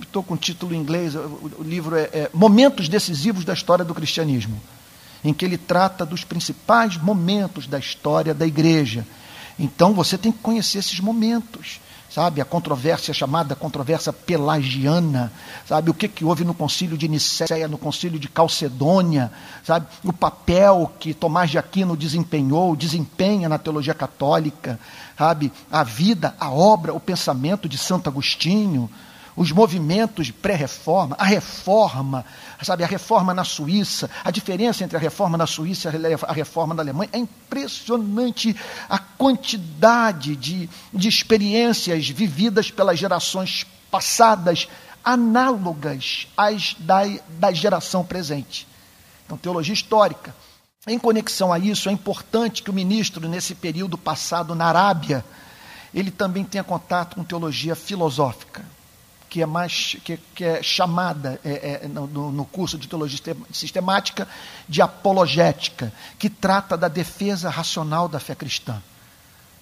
estou 0.00 0.22
com 0.22 0.34
o 0.34 0.36
título 0.36 0.72
em 0.72 0.78
inglês, 0.78 1.16
o, 1.16 1.18
o 1.58 1.62
livro 1.64 1.96
é, 1.96 2.02
é 2.02 2.30
Momentos 2.32 2.88
Decisivos 2.88 3.44
da 3.44 3.52
História 3.52 3.84
do 3.84 3.96
Cristianismo 3.96 4.60
em 5.24 5.32
que 5.32 5.44
ele 5.44 5.58
trata 5.58 6.04
dos 6.04 6.24
principais 6.24 6.96
momentos 6.96 7.66
da 7.66 7.78
história 7.78 8.34
da 8.34 8.46
igreja. 8.46 9.06
Então 9.58 9.92
você 9.92 10.18
tem 10.18 10.30
que 10.30 10.38
conhecer 10.38 10.78
esses 10.78 11.00
momentos, 11.00 11.80
sabe? 12.10 12.40
A 12.40 12.44
controvérsia 12.44 13.14
chamada 13.14 13.54
controvérsia 13.54 14.12
pelagiana, 14.12 15.32
sabe? 15.66 15.90
O 15.90 15.94
que, 15.94 16.08
que 16.08 16.24
houve 16.24 16.44
no 16.44 16.54
concílio 16.54 16.96
de 16.96 17.08
Nicéia, 17.08 17.66
no 17.66 17.78
concílio 17.78 18.18
de 18.18 18.28
Calcedônia, 18.28 19.32
sabe? 19.64 19.86
O 20.04 20.12
papel 20.12 20.92
que 21.00 21.14
Tomás 21.14 21.50
de 21.50 21.58
Aquino 21.58 21.96
desempenhou, 21.96 22.76
desempenha 22.76 23.48
na 23.48 23.58
teologia 23.58 23.94
católica, 23.94 24.78
sabe? 25.16 25.50
A 25.70 25.82
vida, 25.82 26.34
a 26.38 26.50
obra, 26.50 26.92
o 26.92 27.00
pensamento 27.00 27.68
de 27.68 27.78
Santo 27.78 28.08
Agostinho, 28.08 28.90
os 29.36 29.52
movimentos 29.52 30.30
pré-reforma, 30.30 31.14
a 31.18 31.24
reforma, 31.24 32.24
sabe, 32.62 32.82
a 32.82 32.86
reforma 32.86 33.34
na 33.34 33.44
Suíça, 33.44 34.08
a 34.24 34.30
diferença 34.30 34.82
entre 34.82 34.96
a 34.96 35.00
reforma 35.00 35.36
na 35.36 35.46
Suíça 35.46 35.90
e 35.90 36.24
a 36.26 36.32
reforma 36.32 36.74
na 36.74 36.82
Alemanha, 36.82 37.10
é 37.12 37.18
impressionante 37.18 38.56
a 38.88 38.98
quantidade 38.98 40.34
de, 40.34 40.70
de 40.92 41.08
experiências 41.08 42.08
vividas 42.08 42.70
pelas 42.70 42.98
gerações 42.98 43.66
passadas, 43.90 44.68
análogas 45.04 46.26
às 46.34 46.74
da, 46.78 47.02
da 47.28 47.52
geração 47.52 48.02
presente. 48.02 48.66
Então, 49.26 49.36
teologia 49.36 49.74
histórica. 49.74 50.34
Em 50.86 50.98
conexão 50.98 51.52
a 51.52 51.58
isso, 51.58 51.88
é 51.88 51.92
importante 51.92 52.62
que 52.62 52.70
o 52.70 52.74
ministro, 52.74 53.28
nesse 53.28 53.54
período 53.54 53.98
passado 53.98 54.54
na 54.54 54.66
Arábia, 54.66 55.24
ele 55.92 56.10
também 56.10 56.44
tenha 56.44 56.64
contato 56.64 57.16
com 57.16 57.24
teologia 57.24 57.74
filosófica 57.74 58.75
que 59.36 59.42
é 59.42 59.46
mais 59.46 59.98
que, 60.02 60.18
que 60.34 60.42
é 60.42 60.62
chamada 60.62 61.38
é, 61.44 61.82
é, 61.84 61.88
no, 61.88 62.32
no, 62.32 62.44
curso 62.46 62.78
de 62.78 62.88
teologia 62.88 63.36
sistemática 63.52 64.26
de 64.66 64.80
apologética, 64.80 65.92
que 66.18 66.30
trata 66.30 66.74
da 66.74 66.88
defesa 66.88 67.50
racional 67.50 68.08
da 68.08 68.18
fé 68.18 68.34
cristã. 68.34 68.82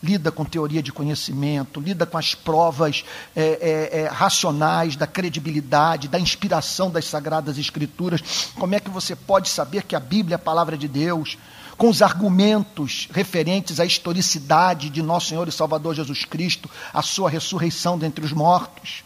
Lida 0.00 0.30
com 0.30 0.44
teoria 0.44 0.80
de 0.80 0.92
conhecimento, 0.92 1.80
lida 1.80 2.06
com 2.06 2.16
as 2.16 2.36
provas 2.36 3.04
é, 3.34 3.90
é, 3.92 4.00
é 4.02 4.06
racionais 4.06 4.94
da 4.94 5.08
credibilidade, 5.08 6.06
da 6.06 6.20
inspiração 6.20 6.88
das 6.88 7.06
sagradas 7.06 7.58
escrituras. 7.58 8.52
Como 8.54 8.76
é 8.76 8.78
que 8.78 8.90
você 8.90 9.16
pode 9.16 9.48
saber 9.48 9.82
que 9.82 9.96
a 9.96 10.00
Bíblia 10.00 10.36
é 10.36 10.36
a 10.36 10.38
palavra 10.38 10.78
de 10.78 10.86
Deus? 10.86 11.36
com 11.76 11.88
os 11.88 12.02
argumentos 12.02 13.08
referentes 13.12 13.80
à 13.80 13.84
historicidade 13.84 14.88
de 14.88 15.02
nosso 15.02 15.30
Senhor 15.30 15.48
e 15.48 15.50
Salvador 15.50 15.92
Jesus 15.92 16.24
Cristo, 16.24 16.70
a 16.92 17.02
sua 17.02 17.28
ressurreição 17.28 17.98
dentre 17.98 18.24
os 18.24 18.32
mortos 18.32 19.02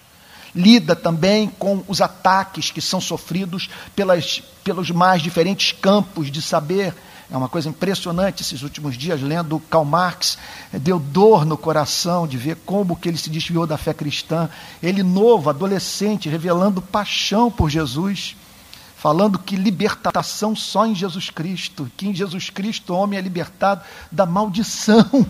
lida 0.54 0.96
também 0.96 1.48
com 1.58 1.82
os 1.86 2.00
ataques 2.00 2.70
que 2.70 2.80
são 2.80 3.00
sofridos 3.00 3.68
pelas, 3.94 4.42
pelos 4.64 4.90
mais 4.90 5.22
diferentes 5.22 5.72
campos 5.72 6.30
de 6.30 6.40
saber. 6.42 6.94
É 7.30 7.36
uma 7.36 7.48
coisa 7.48 7.68
impressionante 7.68 8.42
esses 8.42 8.62
últimos 8.62 8.96
dias, 8.96 9.20
lendo 9.20 9.60
Karl 9.68 9.84
Marx, 9.84 10.38
deu 10.72 10.98
dor 10.98 11.44
no 11.44 11.58
coração 11.58 12.26
de 12.26 12.38
ver 12.38 12.56
como 12.64 12.96
que 12.96 13.06
ele 13.06 13.18
se 13.18 13.28
desviou 13.28 13.66
da 13.66 13.76
fé 13.76 13.92
cristã. 13.92 14.48
Ele 14.82 15.02
novo, 15.02 15.50
adolescente, 15.50 16.28
revelando 16.28 16.80
paixão 16.80 17.50
por 17.50 17.68
Jesus, 17.68 18.34
falando 18.96 19.38
que 19.38 19.56
libertação 19.56 20.56
só 20.56 20.86
em 20.86 20.94
Jesus 20.94 21.28
Cristo, 21.28 21.90
que 21.98 22.08
em 22.08 22.14
Jesus 22.14 22.48
Cristo 22.48 22.94
o 22.94 22.96
homem 22.96 23.18
é 23.18 23.22
libertado 23.22 23.82
da 24.10 24.24
maldição. 24.24 25.26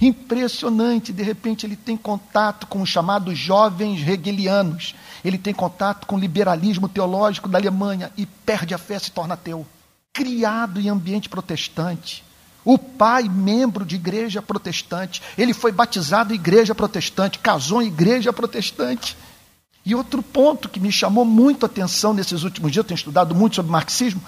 Impressionante, 0.00 1.12
de 1.12 1.22
repente 1.22 1.64
ele 1.64 1.76
tem 1.76 1.96
contato 1.96 2.66
com 2.66 2.82
os 2.82 2.88
chamados 2.88 3.38
jovens 3.38 4.06
hegelianos, 4.06 4.94
ele 5.24 5.38
tem 5.38 5.54
contato 5.54 6.06
com 6.06 6.16
o 6.16 6.18
liberalismo 6.18 6.88
teológico 6.88 7.48
da 7.48 7.58
Alemanha 7.58 8.12
e 8.16 8.26
perde 8.26 8.74
a 8.74 8.78
fé, 8.78 8.98
se 8.98 9.10
torna 9.10 9.34
ateu. 9.34 9.66
Criado 10.12 10.80
em 10.80 10.88
ambiente 10.88 11.28
protestante, 11.28 12.22
o 12.64 12.76
pai, 12.76 13.28
membro 13.28 13.84
de 13.84 13.94
igreja 13.94 14.42
protestante, 14.42 15.22
ele 15.38 15.54
foi 15.54 15.70
batizado 15.70 16.32
em 16.32 16.36
igreja 16.36 16.74
protestante, 16.74 17.38
casou 17.38 17.80
em 17.80 17.86
igreja 17.86 18.32
protestante. 18.32 19.16
E 19.84 19.94
outro 19.94 20.20
ponto 20.20 20.68
que 20.68 20.80
me 20.80 20.90
chamou 20.90 21.24
muito 21.24 21.64
a 21.64 21.68
atenção 21.68 22.12
nesses 22.12 22.42
últimos 22.42 22.72
dias, 22.72 22.82
eu 22.82 22.88
tenho 22.88 22.98
estudado 22.98 23.36
muito 23.36 23.54
sobre 23.54 23.70
marxismo, 23.70 24.20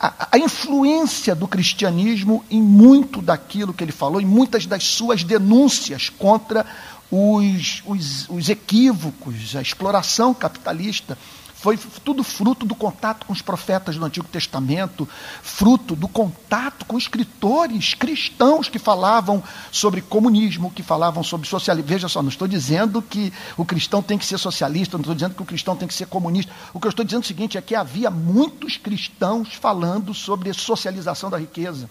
a, 0.00 0.38
influência 0.38 1.34
do 1.34 1.46
cristianismo 1.46 2.42
em 2.50 2.62
muito 2.62 3.20
daquilo 3.20 3.74
que 3.74 3.84
ele 3.84 3.92
falou, 3.92 4.20
em 4.20 4.26
muitas 4.26 4.64
das 4.64 4.84
suas 4.84 5.22
denúncias 5.22 6.08
contra 6.08 6.64
os, 7.10 7.82
os, 7.84 8.28
os 8.30 8.48
equívocos, 8.48 9.54
a 9.54 9.60
exploração 9.60 10.32
capitalista, 10.32 11.18
Foi 11.60 11.76
tudo 11.76 12.24
fruto 12.24 12.64
do 12.64 12.74
contato 12.74 13.26
com 13.26 13.34
os 13.34 13.42
profetas 13.42 13.94
do 13.94 14.02
Antigo 14.02 14.26
Testamento, 14.26 15.06
fruto 15.42 15.94
do 15.94 16.08
contato 16.08 16.86
com 16.86 16.96
escritores 16.96 17.92
cristãos 17.92 18.66
que 18.66 18.78
falavam 18.78 19.44
sobre 19.70 20.00
comunismo, 20.00 20.70
que 20.70 20.82
falavam 20.82 21.22
sobre 21.22 21.46
socialismo. 21.46 21.86
Veja 21.86 22.08
só, 22.08 22.22
não 22.22 22.30
estou 22.30 22.48
dizendo 22.48 23.02
que 23.02 23.30
o 23.58 23.64
cristão 23.66 24.02
tem 24.02 24.16
que 24.16 24.24
ser 24.24 24.38
socialista, 24.38 24.96
não 24.96 25.02
estou 25.02 25.14
dizendo 25.14 25.34
que 25.34 25.42
o 25.42 25.44
cristão 25.44 25.76
tem 25.76 25.86
que 25.86 25.92
ser 25.92 26.06
comunista. 26.06 26.50
O 26.72 26.80
que 26.80 26.86
eu 26.86 26.90
estou 26.90 27.04
dizendo 27.04 27.20
é 27.20 27.24
o 27.24 27.28
seguinte: 27.28 27.58
é 27.58 27.60
que 27.60 27.74
havia 27.74 28.10
muitos 28.10 28.78
cristãos 28.78 29.52
falando 29.52 30.14
sobre 30.14 30.50
socialização 30.54 31.28
da 31.28 31.36
riqueza. 31.36 31.90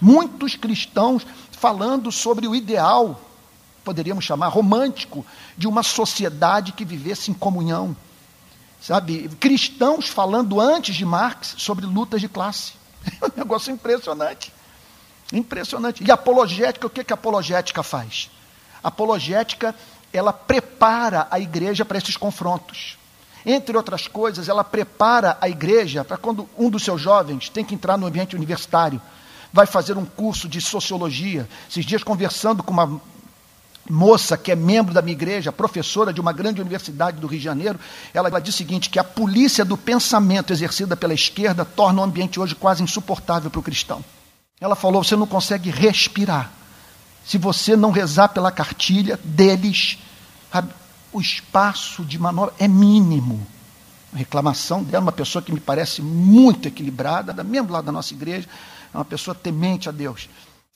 Muitos 0.00 0.54
cristãos 0.54 1.26
falando 1.50 2.12
sobre 2.12 2.46
o 2.46 2.54
ideal, 2.54 3.20
poderíamos 3.82 4.24
chamar 4.24 4.46
romântico, 4.46 5.26
de 5.56 5.66
uma 5.66 5.82
sociedade 5.82 6.70
que 6.70 6.84
vivesse 6.84 7.32
em 7.32 7.34
comunhão 7.34 7.96
sabe, 8.80 9.28
cristãos 9.40 10.08
falando 10.08 10.60
antes 10.60 10.94
de 10.94 11.04
Marx 11.04 11.54
sobre 11.58 11.86
lutas 11.86 12.20
de 12.20 12.28
classe. 12.28 12.72
É 13.20 13.24
um 13.26 13.32
negócio 13.36 13.72
impressionante. 13.72 14.52
Impressionante. 15.32 16.02
E 16.02 16.10
apologética, 16.10 16.86
o 16.86 16.90
que, 16.90 17.04
que 17.04 17.12
a 17.12 17.14
apologética 17.14 17.82
faz? 17.82 18.30
A 18.82 18.88
apologética, 18.88 19.74
ela 20.12 20.32
prepara 20.32 21.26
a 21.30 21.38
igreja 21.38 21.84
para 21.84 21.98
esses 21.98 22.16
confrontos. 22.16 22.96
Entre 23.44 23.76
outras 23.76 24.08
coisas, 24.08 24.48
ela 24.48 24.64
prepara 24.64 25.38
a 25.40 25.48
igreja 25.48 26.04
para 26.04 26.16
quando 26.16 26.48
um 26.56 26.70
dos 26.70 26.82
seus 26.82 27.00
jovens 27.00 27.48
tem 27.48 27.64
que 27.64 27.74
entrar 27.74 27.96
no 27.96 28.06
ambiente 28.06 28.34
universitário, 28.34 29.00
vai 29.52 29.66
fazer 29.66 29.96
um 29.96 30.04
curso 30.04 30.48
de 30.48 30.60
sociologia. 30.60 31.48
Esses 31.70 31.84
dias, 31.84 32.02
conversando 32.02 32.62
com 32.62 32.72
uma 32.72 33.00
moça 33.88 34.36
que 34.36 34.52
é 34.52 34.56
membro 34.56 34.92
da 34.92 35.02
minha 35.02 35.14
igreja, 35.14 35.52
professora 35.52 36.12
de 36.12 36.20
uma 36.20 36.32
grande 36.32 36.60
universidade 36.60 37.18
do 37.18 37.26
Rio 37.26 37.38
de 37.38 37.44
Janeiro, 37.44 37.78
ela, 38.12 38.28
ela 38.28 38.40
o 38.40 38.52
seguinte: 38.52 38.90
que 38.90 38.98
a 38.98 39.04
polícia 39.04 39.64
do 39.64 39.76
pensamento 39.76 40.52
exercida 40.52 40.96
pela 40.96 41.14
esquerda 41.14 41.64
torna 41.64 42.00
o 42.00 42.04
ambiente 42.04 42.38
hoje 42.38 42.54
quase 42.54 42.82
insuportável 42.82 43.50
para 43.50 43.60
o 43.60 43.62
cristão. 43.62 44.04
Ela 44.60 44.74
falou: 44.74 45.02
você 45.02 45.16
não 45.16 45.26
consegue 45.26 45.70
respirar. 45.70 46.52
Se 47.24 47.36
você 47.36 47.76
não 47.76 47.90
rezar 47.90 48.28
pela 48.28 48.50
cartilha 48.50 49.18
deles, 49.22 49.98
o 51.12 51.20
espaço 51.20 52.04
de 52.04 52.18
manobra 52.18 52.54
é 52.58 52.66
mínimo. 52.66 53.46
A 54.12 54.16
reclamação 54.16 54.82
dela, 54.82 55.04
uma 55.04 55.12
pessoa 55.12 55.42
que 55.42 55.52
me 55.52 55.60
parece 55.60 56.00
muito 56.00 56.66
equilibrada, 56.66 57.32
da 57.32 57.44
mesmo 57.44 57.70
lado 57.70 57.84
da 57.84 57.92
nossa 57.92 58.14
igreja, 58.14 58.48
é 58.92 58.96
uma 58.96 59.04
pessoa 59.04 59.34
temente 59.34 59.88
a 59.88 59.92
Deus. 59.92 60.28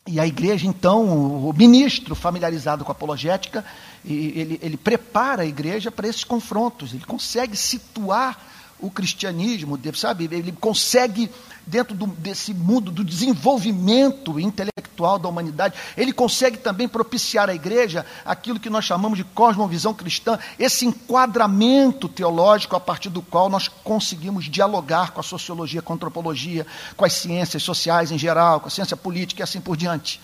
E 0.06 0.18
a 0.18 0.26
igreja, 0.26 0.66
então, 0.66 1.48
o 1.48 1.52
ministro 1.52 2.14
familiarizado 2.16 2.84
com 2.84 2.90
a 2.90 2.94
apologética, 2.94 3.64
ele, 4.04 4.58
ele 4.60 4.76
prepara 4.76 5.42
a 5.42 5.46
igreja 5.46 5.92
para 5.92 6.08
esses 6.08 6.24
confrontos, 6.24 6.92
ele 6.92 7.04
consegue 7.04 7.56
situar 7.56 8.51
o 8.82 8.90
cristianismo, 8.90 9.78
sabe? 9.94 10.24
Ele 10.24 10.52
consegue, 10.52 11.30
dentro 11.64 11.94
do, 11.94 12.06
desse 12.08 12.52
mundo 12.52 12.90
do 12.90 13.04
desenvolvimento 13.04 14.38
intelectual 14.40 15.20
da 15.20 15.28
humanidade, 15.28 15.74
ele 15.96 16.12
consegue 16.12 16.58
também 16.58 16.88
propiciar 16.88 17.48
à 17.48 17.54
igreja 17.54 18.04
aquilo 18.24 18.58
que 18.58 18.68
nós 18.68 18.84
chamamos 18.84 19.16
de 19.16 19.24
cosmovisão 19.24 19.94
cristã, 19.94 20.38
esse 20.58 20.84
enquadramento 20.84 22.08
teológico 22.08 22.74
a 22.74 22.80
partir 22.80 23.08
do 23.08 23.22
qual 23.22 23.48
nós 23.48 23.68
conseguimos 23.68 24.46
dialogar 24.46 25.12
com 25.12 25.20
a 25.20 25.24
sociologia, 25.24 25.80
com 25.80 25.92
a 25.92 25.96
antropologia, 25.96 26.66
com 26.96 27.04
as 27.04 27.12
ciências 27.12 27.62
sociais 27.62 28.10
em 28.10 28.18
geral, 28.18 28.60
com 28.60 28.66
a 28.66 28.70
ciência 28.70 28.96
política 28.96 29.42
e 29.42 29.44
assim 29.44 29.60
por 29.60 29.76
diante. 29.76 30.20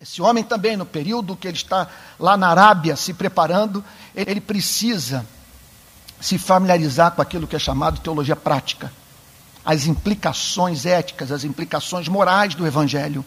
Esse 0.00 0.20
homem 0.20 0.42
também, 0.42 0.76
no 0.76 0.86
período 0.86 1.36
que 1.36 1.46
ele 1.46 1.58
está 1.58 1.86
lá 2.18 2.36
na 2.36 2.48
Arábia 2.48 2.96
se 2.96 3.14
preparando, 3.14 3.84
ele 4.14 4.40
precisa 4.40 5.24
se 6.20 6.38
familiarizar 6.38 7.12
com 7.12 7.22
aquilo 7.22 7.46
que 7.46 7.56
é 7.56 7.58
chamado 7.58 8.00
teologia 8.00 8.36
prática, 8.36 8.92
as 9.64 9.86
implicações 9.86 10.86
éticas, 10.86 11.32
as 11.32 11.44
implicações 11.44 12.08
morais 12.08 12.54
do 12.54 12.66
Evangelho. 12.66 13.24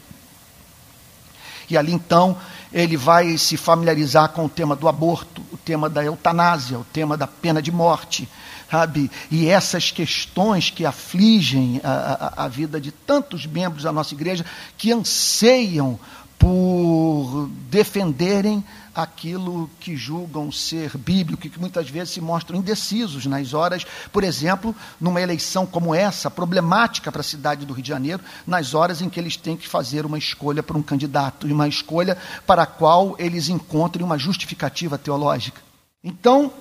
E 1.70 1.78
ali 1.78 1.94
então 1.94 2.38
ele 2.72 2.98
vai 2.98 3.38
se 3.38 3.56
familiarizar 3.56 4.30
com 4.30 4.46
o 4.46 4.50
tema 4.50 4.76
do 4.76 4.88
aborto, 4.88 5.44
o 5.52 5.58
tema 5.58 5.90
da 5.90 6.04
eutanásia, 6.04 6.80
o 6.80 6.84
tema 6.84 7.16
da 7.16 7.28
pena 7.28 7.62
de 7.62 7.72
morte, 7.72 8.28
sabe? 8.70 9.12
E 9.30 9.48
essas 9.48 9.92
questões 9.92 10.72
que 10.72 10.86
afligem 10.86 11.80
a, 11.84 12.34
a, 12.38 12.46
a 12.46 12.48
vida 12.48 12.82
de 12.82 12.92
tantos 12.92 13.46
membros 13.46 13.84
da 13.84 13.92
nossa 13.92 14.14
igreja 14.14 14.44
que 14.78 14.92
anseiam 14.92 16.00
por 16.44 17.48
defenderem 17.70 18.62
aquilo 18.94 19.70
que 19.80 19.96
julgam 19.96 20.52
ser 20.52 20.98
bíblico, 20.98 21.50
que 21.50 21.58
muitas 21.58 21.90
vezes 21.90 22.16
se 22.16 22.20
mostram 22.20 22.60
indecisos 22.60 23.26
nas 23.26 23.54
horas, 23.54 23.86
por 24.12 24.26
exemplo, 24.26 24.76
numa 25.00 25.22
eleição 25.22 25.66
como 25.66 25.96
essa, 25.96 26.30
problemática 26.30 27.10
para 27.14 27.22
a 27.22 27.24
cidade 27.24 27.66
do 27.66 27.72
Rio 27.72 27.82
de 27.82 27.88
Janeiro, 27.88 28.22
nas 28.46 28.74
horas 28.74 29.02
em 29.02 29.10
que 29.10 29.18
eles 29.22 29.38
têm 29.38 29.56
que 29.56 29.70
fazer 29.70 30.06
uma 30.06 30.18
escolha 30.18 30.62
para 30.62 30.78
um 30.78 30.84
candidato, 30.84 31.48
e 31.48 31.54
uma 31.54 31.66
escolha 31.66 32.18
para 32.46 32.64
a 32.64 32.68
qual 32.68 33.16
eles 33.18 33.48
encontrem 33.48 34.06
uma 34.06 34.18
justificativa 34.18 34.98
teológica. 34.98 35.62
Então, 36.04 36.52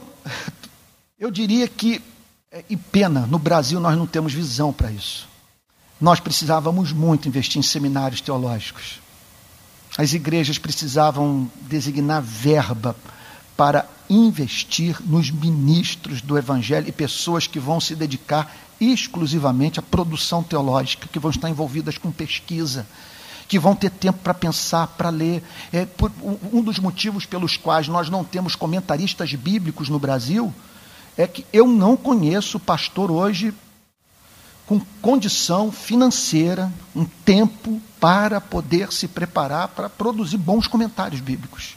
eu 1.18 1.29
diria 1.29 1.66
que, 1.66 2.01
é, 2.53 2.64
e 2.71 2.77
pena, 2.77 3.27
no 3.27 3.38
Brasil 3.38 3.81
nós 3.81 3.99
não 3.99 4.07
temos 4.07 4.33
visão 4.33 4.73
para 4.73 4.92
isso. 4.92 5.29
Nós 6.01 6.21
precisávamos 6.21 6.92
muito 6.92 7.27
investir 7.27 7.59
em 7.59 7.62
seminários 7.62 8.21
teológicos. 8.21 9.02
As 9.96 10.14
igrejas 10.14 10.59
precisavam 10.59 11.50
designar 11.68 12.22
verba 12.22 12.96
para 13.57 13.87
investir 14.09 14.96
nos 15.05 15.31
ministros 15.31 16.20
do 16.20 16.37
Evangelho 16.37 16.88
e 16.88 16.92
pessoas 16.92 17.46
que 17.46 17.59
vão 17.59 17.81
se 17.81 17.94
dedicar 17.94 18.55
exclusivamente 18.81 19.78
à 19.78 19.83
produção 19.83 20.42
teológica, 20.42 21.09
que 21.09 21.18
vão 21.18 21.31
estar 21.31 21.48
envolvidas 21.48 21.98
com 21.98 22.11
pesquisa, 22.11 22.87
que 23.46 23.59
vão 23.59 23.74
ter 23.74 23.90
tempo 23.90 24.18
para 24.18 24.35
pensar, 24.35 24.87
para 24.87 25.11
ler. 25.11 25.42
É, 25.72 25.87
um 26.52 26.62
dos 26.62 26.78
motivos 26.78 27.26
pelos 27.26 27.57
quais 27.57 27.87
nós 27.87 28.09
não 28.09 28.24
temos 28.24 28.57
comentaristas 28.57 29.35
bíblicos 29.35 29.88
no 29.88 29.98
Brasil 29.98 30.52
é 31.16 31.26
que 31.26 31.44
eu 31.52 31.66
não 31.66 31.96
conheço 31.96 32.59
pastor 32.59 33.11
hoje 33.11 33.55
com 34.66 34.81
condição 35.01 35.70
financeira, 35.72 36.72
um 36.94 37.05
tempo 37.05 37.81
para 38.01 38.40
poder 38.40 38.92
se 38.92 39.09
preparar 39.09 39.68
para 39.68 39.88
produzir 39.88 40.38
bons 40.38 40.66
comentários 40.66 41.20
bíblicos. 41.20 41.77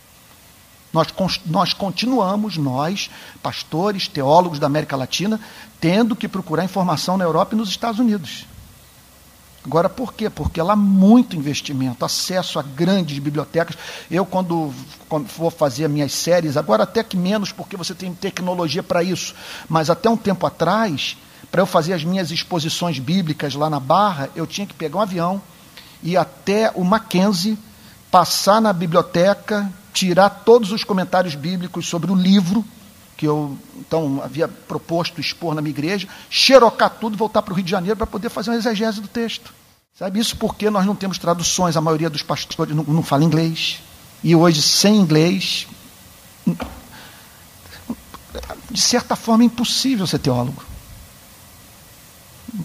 Nós, 0.94 1.08
nós 1.46 1.74
continuamos, 1.74 2.56
nós, 2.56 3.10
pastores, 3.44 4.08
teólogos 4.08 4.60
da 4.60 4.68
América 4.68 4.96
Latina, 4.96 5.40
tendo 5.80 6.16
que 6.16 6.28
procurar 6.28 6.64
informação 6.64 7.18
na 7.18 7.26
Europa 7.26 7.54
e 7.54 7.58
nos 7.58 7.70
Estados 7.70 8.00
Unidos. 8.00 8.46
Agora, 9.66 9.90
por 9.90 10.14
quê? 10.14 10.30
Porque 10.30 10.62
lá 10.62 10.74
há 10.74 10.78
muito 10.78 11.36
investimento, 11.36 12.06
acesso 12.06 12.60
a 12.60 12.62
grandes 12.62 13.18
bibliotecas. 13.18 13.76
Eu, 14.12 14.24
quando, 14.24 14.72
for 15.28 15.52
fazer 15.52 15.90
minhas 15.90 16.14
séries, 16.14 16.56
agora 16.56 16.84
até 16.84 17.04
que 17.04 17.18
menos, 17.18 17.52
porque 17.52 17.76
você 17.76 17.96
tem 17.96 18.14
tecnologia 18.14 18.84
para 18.84 19.02
isso, 19.02 19.34
mas 19.68 19.90
até 19.90 20.08
um 20.08 20.16
tempo 20.16 20.46
atrás, 20.46 21.18
para 21.56 21.62
eu 21.62 21.66
fazer 21.66 21.94
as 21.94 22.04
minhas 22.04 22.32
exposições 22.32 23.00
bíblicas 23.00 23.56
lá 23.56 23.70
na 23.70 23.80
Barra, 23.80 24.30
eu 24.36 24.46
tinha 24.46 24.68
que 24.68 24.74
pegar 24.74 24.98
um 24.98 25.02
avião, 25.02 25.42
ir 26.04 26.18
até 26.18 26.70
o 26.76 26.84
Mackenzie, 26.84 27.58
passar 28.12 28.60
na 28.60 28.74
biblioteca, 28.74 29.72
tirar 29.94 30.30
todos 30.30 30.74
os 30.74 30.84
comentários 30.84 31.34
bíblicos 31.34 31.88
sobre 31.88 32.12
o 32.12 32.16
livro 32.16 32.66
que 33.16 33.26
eu 33.26 33.58
então 33.80 34.22
havia 34.22 34.50
proposto 34.50 35.22
expor 35.22 35.56
na 35.56 35.62
minha 35.62 35.72
igreja, 35.72 36.10
xerocar 36.30 36.90
tudo, 36.90 37.16
voltar 37.16 37.42
para 37.42 37.54
o 37.54 37.56
Rio 37.56 37.64
de 37.64 37.72
Janeiro 37.72 37.96
para 37.96 38.06
poder 38.06 38.28
fazer 38.28 38.50
uma 38.50 38.58
exegese 38.58 39.00
do 39.00 39.08
texto. 39.08 39.54
Sabe 39.98 40.20
isso 40.20 40.36
porque 40.36 40.70
nós 40.70 40.86
não 40.86 40.94
temos 40.94 41.18
traduções, 41.18 41.78
a 41.78 41.82
maioria 41.82 42.10
dos 42.10 42.22
pastores 42.22 42.76
não, 42.76 42.84
não 42.84 43.02
fala 43.02 43.24
inglês. 43.24 43.80
E 44.22 44.36
hoje, 44.36 44.62
sem 44.62 44.98
inglês, 44.98 45.68
de 48.70 48.82
certa 48.82 49.16
forma, 49.16 49.46
é 49.46 49.46
impossível 49.46 50.06
ser 50.06 50.20
teólogo. 50.20 50.75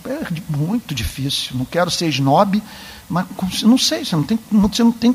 É 0.07 0.57
muito 0.57 0.95
difícil. 0.95 1.57
Não 1.57 1.65
quero 1.65 1.91
ser 1.91 2.09
snob, 2.09 2.63
mas 3.09 3.27
não 3.63 3.79
sei, 3.79 4.05
você 4.05 4.17
não 4.17 4.23
tem, 4.23 4.39
você 4.51 4.85
não 4.85 4.93
tem, 4.93 5.15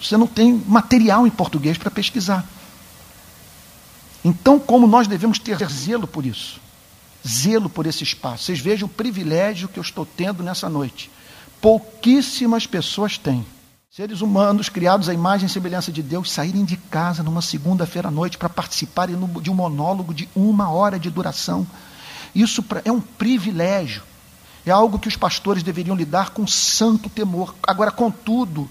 você 0.00 0.16
não 0.16 0.26
tem 0.26 0.62
material 0.66 1.26
em 1.26 1.30
português 1.30 1.78
para 1.78 1.90
pesquisar. 1.90 2.46
Então, 4.24 4.58
como 4.58 4.86
nós 4.86 5.06
devemos 5.06 5.38
ter 5.38 5.56
zelo 5.70 6.06
por 6.06 6.26
isso? 6.26 6.60
Zelo 7.26 7.70
por 7.70 7.86
esse 7.86 8.02
espaço. 8.02 8.44
Vocês 8.44 8.60
vejam 8.60 8.86
o 8.86 8.90
privilégio 8.90 9.68
que 9.68 9.78
eu 9.78 9.82
estou 9.82 10.04
tendo 10.04 10.42
nessa 10.42 10.68
noite. 10.68 11.10
Pouquíssimas 11.60 12.66
pessoas 12.66 13.16
têm. 13.16 13.46
Seres 13.90 14.20
humanos 14.20 14.68
criados 14.68 15.08
à 15.08 15.14
imagem 15.14 15.46
e 15.46 15.50
semelhança 15.50 15.90
de 15.90 16.02
Deus 16.02 16.30
saírem 16.30 16.64
de 16.64 16.76
casa 16.76 17.22
numa 17.22 17.40
segunda-feira 17.40 18.08
à 18.08 18.10
noite 18.10 18.36
para 18.36 18.48
participarem 18.48 19.16
de 19.40 19.50
um 19.50 19.54
monólogo 19.54 20.12
de 20.12 20.28
uma 20.36 20.70
hora 20.70 20.98
de 20.98 21.08
duração 21.08 21.66
isso 22.40 22.64
é 22.84 22.92
um 22.92 23.00
privilégio. 23.00 24.02
É 24.64 24.70
algo 24.70 24.98
que 24.98 25.08
os 25.08 25.16
pastores 25.16 25.62
deveriam 25.62 25.96
lidar 25.96 26.30
com 26.30 26.46
santo 26.46 27.08
temor. 27.08 27.54
Agora, 27.62 27.90
contudo, 27.90 28.68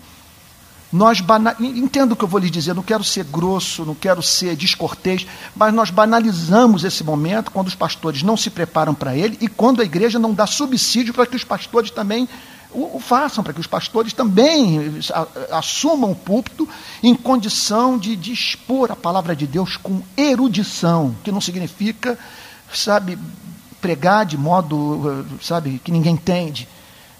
Nós 0.91 1.19
bana... 1.19 1.55
entendo 1.59 2.13
o 2.13 2.15
que 2.15 2.23
eu 2.23 2.27
vou 2.27 2.39
lhe 2.39 2.49
dizer, 2.49 2.73
não 2.73 2.83
quero 2.83 3.03
ser 3.03 3.25
grosso, 3.25 3.83
não 3.83 3.95
quero 3.95 4.21
ser 4.21 4.55
descortês, 4.55 5.27
mas 5.55 5.73
nós 5.73 5.89
banalizamos 5.89 6.85
esse 6.85 7.03
momento 7.03 7.51
quando 7.51 7.67
os 7.67 7.75
pastores 7.75 8.23
não 8.23 8.37
se 8.37 8.49
preparam 8.49 8.93
para 8.93 9.15
ele 9.15 9.37
e 9.41 9.47
quando 9.47 9.81
a 9.81 9.83
igreja 9.83 10.17
não 10.17 10.33
dá 10.33 10.47
subsídio 10.47 11.13
para 11.13 11.25
que 11.25 11.35
os 11.35 11.43
pastores 11.43 11.91
também 11.91 12.29
o, 12.71 12.99
façam, 12.99 13.43
para 13.43 13.53
que 13.53 13.59
os 13.59 13.67
pastores 13.67 14.13
também 14.13 14.99
assumam 15.51 16.11
o 16.11 16.15
púlpito 16.15 16.67
em 17.01 17.15
condição 17.15 17.97
de, 17.97 18.31
expor 18.31 18.91
a 18.91 18.95
palavra 18.95 19.35
de 19.35 19.47
Deus 19.47 19.77
com 19.77 20.01
erudição, 20.15 21.15
que 21.23 21.31
não 21.31 21.41
significa, 21.41 22.17
sabe, 22.73 23.17
pregar 23.85 24.25
de 24.25 24.35
modo, 24.35 25.23
sabe, 25.39 25.79
que 25.83 25.91
ninguém 25.91 26.13
entende 26.13 26.67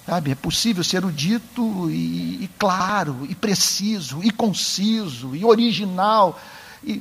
Sabe, 0.06 0.30
é 0.30 0.36
possível 0.36 0.84
ser 0.84 0.98
erudito 0.98 1.90
e, 1.90 2.44
e 2.44 2.50
claro, 2.60 3.26
e 3.28 3.34
preciso, 3.34 4.24
e 4.24 4.30
conciso, 4.30 5.36
e 5.36 5.44
original, 5.44 6.40
e, 6.84 6.92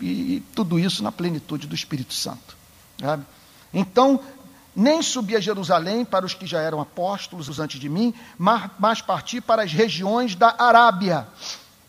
e, 0.00 0.06
e, 0.06 0.42
tudo 0.54 0.78
isso 0.78 1.02
na 1.02 1.12
plenitude 1.12 1.66
do 1.66 1.74
Espírito 1.74 2.14
Santo. 2.14 2.56
Sabe? 2.98 3.22
Então, 3.70 4.18
nem 4.74 5.02
subi 5.02 5.36
a 5.36 5.40
Jerusalém 5.40 6.06
para 6.06 6.24
os 6.24 6.32
que 6.32 6.46
já 6.46 6.58
eram 6.58 6.80
apóstolos 6.80 7.60
antes 7.60 7.78
de 7.78 7.90
mim, 7.90 8.14
mas, 8.38 8.70
mas 8.78 9.02
parti 9.02 9.42
para 9.42 9.62
as 9.62 9.70
regiões 9.70 10.34
da 10.34 10.54
Arábia 10.58 11.28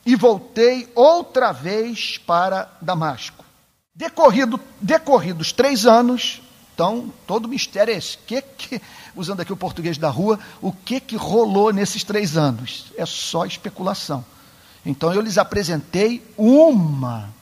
e 0.05 0.13
voltei 0.13 0.91
outra 0.93 1.53
vez 1.53 2.17
para 2.17 2.69
Damasco. 2.81 3.45
Decorrido, 3.95 4.59
decorridos 4.81 5.53
três 5.53 5.85
anos, 5.85 6.41
então, 6.75 7.09
todo 7.25 7.45
o 7.45 7.47
mistério 7.47 7.93
é 7.93 7.97
esse. 7.97 8.17
Que, 8.17 8.41
que, 8.41 8.81
usando 9.15 9.39
aqui 9.39 9.53
o 9.53 9.57
português 9.57 9.97
da 9.97 10.09
rua, 10.09 10.37
o 10.61 10.73
que, 10.73 10.99
que 10.99 11.15
rolou 11.15 11.71
nesses 11.71 12.03
três 12.03 12.35
anos? 12.35 12.91
É 12.97 13.05
só 13.05 13.45
especulação. 13.45 14.25
Então, 14.85 15.13
eu 15.13 15.21
lhes 15.21 15.37
apresentei 15.37 16.21
uma, 16.37 17.33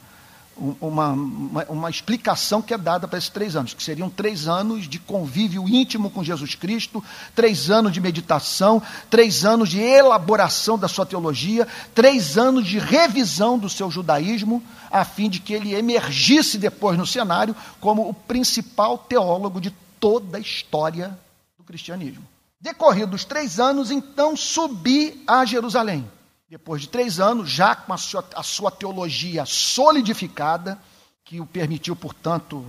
uma, 0.57 1.09
uma, 1.09 1.63
uma 1.65 1.89
explicação 1.89 2.61
que 2.61 2.73
é 2.73 2.77
dada 2.77 3.07
para 3.07 3.17
esses 3.17 3.29
três 3.29 3.55
anos, 3.55 3.73
que 3.73 3.83
seriam 3.83 4.09
três 4.09 4.47
anos 4.47 4.87
de 4.87 4.99
convívio 4.99 5.67
íntimo 5.67 6.09
com 6.09 6.23
Jesus 6.23 6.55
Cristo, 6.55 7.03
três 7.35 7.69
anos 7.69 7.91
de 7.91 7.99
meditação, 7.99 8.81
três 9.09 9.45
anos 9.45 9.69
de 9.69 9.79
elaboração 9.79 10.77
da 10.77 10.87
sua 10.87 11.05
teologia, 11.05 11.67
três 11.93 12.37
anos 12.37 12.67
de 12.67 12.77
revisão 12.77 13.57
do 13.57 13.69
seu 13.69 13.89
judaísmo, 13.89 14.63
a 14.91 15.03
fim 15.03 15.29
de 15.29 15.39
que 15.39 15.53
ele 15.53 15.73
emergisse 15.73 16.57
depois 16.57 16.97
no 16.97 17.07
cenário 17.07 17.55
como 17.79 18.07
o 18.07 18.13
principal 18.13 18.97
teólogo 18.97 19.59
de 19.59 19.71
toda 19.99 20.37
a 20.37 20.41
história 20.41 21.17
do 21.57 21.63
cristianismo. 21.63 22.23
Decorridos 22.61 23.25
três 23.25 23.59
anos, 23.59 23.91
então 23.91 24.37
subi 24.37 25.21
a 25.27 25.43
Jerusalém. 25.43 26.07
Depois 26.53 26.83
de 26.83 26.87
três 26.87 27.19
anos, 27.19 27.49
já 27.49 27.75
com 27.75 27.91
a 27.91 27.97
sua, 27.97 28.23
a 28.35 28.43
sua 28.43 28.69
teologia 28.69 29.43
solidificada, 29.43 30.77
que 31.25 31.41
o 31.41 31.47
permitiu, 31.47 31.95
portanto, 31.95 32.63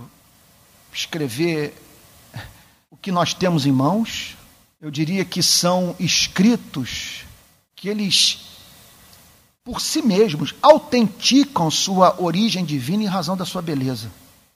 escrever 0.91 1.79
o 2.89 2.97
que 2.97 3.11
nós 3.11 3.35
temos 3.35 3.67
em 3.67 3.71
mãos, 3.71 4.35
eu 4.81 4.89
diria 4.89 5.23
que 5.23 5.43
são 5.43 5.95
escritos 5.99 7.25
que 7.75 7.87
eles 7.87 8.39
por 9.63 9.79
si 9.79 10.01
mesmos, 10.01 10.55
autenticam 10.63 11.69
sua 11.69 12.19
origem 12.19 12.65
divina 12.65 13.03
em 13.03 13.07
razão 13.07 13.37
da 13.37 13.45
sua 13.45 13.61
beleza. 13.61 14.11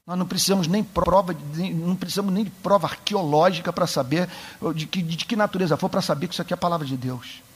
Nós 0.07 0.17
não 0.17 0.25
precisamos 0.25 0.65
nem 0.65 0.83
prova, 0.83 1.37
não 1.75 1.95
precisamos 1.95 2.33
nem 2.33 2.45
de 2.45 2.49
prova 2.49 2.87
arqueológica 2.87 3.71
para 3.71 3.85
saber 3.85 4.27
de 4.73 4.87
que, 4.87 5.03
de 5.03 5.23
que 5.23 5.35
natureza 5.35 5.77
for 5.77 5.87
para 5.87 6.01
saber 6.01 6.27
que 6.27 6.33
isso 6.33 6.41
aqui 6.41 6.51
é 6.51 6.55
a 6.55 6.57
palavra 6.57 6.87
de 6.87 6.97
Deus. 6.97 7.47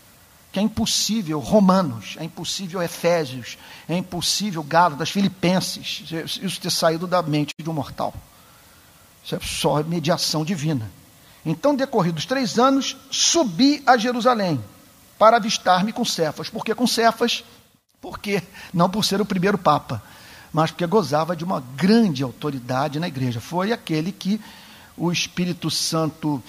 Que 0.54 0.60
é 0.60 0.62
impossível 0.62 1.40
Romanos, 1.40 2.16
é 2.18 2.24
impossível 2.24 2.82
Efésios, 2.82 3.58
é 3.90 3.98
impossível 3.98 4.64
Gálatas, 4.64 5.10
Filipenses, 5.10 6.04
isso 6.42 6.62
ter 6.62 6.72
saído 6.72 7.08
da 7.08 7.22
mente 7.22 7.54
de 7.60 7.70
um 7.70 7.74
mortal. 7.74 8.14
Isso 9.26 9.36
é 9.36 9.40
só 9.42 9.84
mediação 9.84 10.46
divina. 10.46 10.90
Então, 11.46 11.76
decorridos 11.76 12.26
três 12.26 12.58
anos, 12.58 12.96
subi 13.10 13.84
a 13.86 13.98
Jerusalém 13.98 14.64
para 15.18 15.38
avistar-me 15.38 15.92
com 15.92 16.06
Cefas. 16.06 16.50
Por 16.50 16.64
que 16.64 16.76
com 16.76 16.86
Cefas? 16.86 17.44
Porque, 18.00 18.42
não 18.74 18.90
por 18.90 19.04
ser 19.04 19.20
o 19.20 19.26
primeiro 19.26 19.58
Papa, 19.58 20.04
mas 20.52 20.70
porque 20.70 20.86
gozava 20.86 21.36
de 21.36 21.44
uma 21.44 21.62
grande 21.76 22.22
autoridade 22.22 23.00
na 23.00 23.08
igreja. 23.08 23.42
Foi 23.42 23.72
aquele 23.72 24.12
que 24.12 24.40
o 24.96 25.12
Espírito 25.12 25.72
Santo 25.72 26.44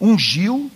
ungiu, 0.00 0.70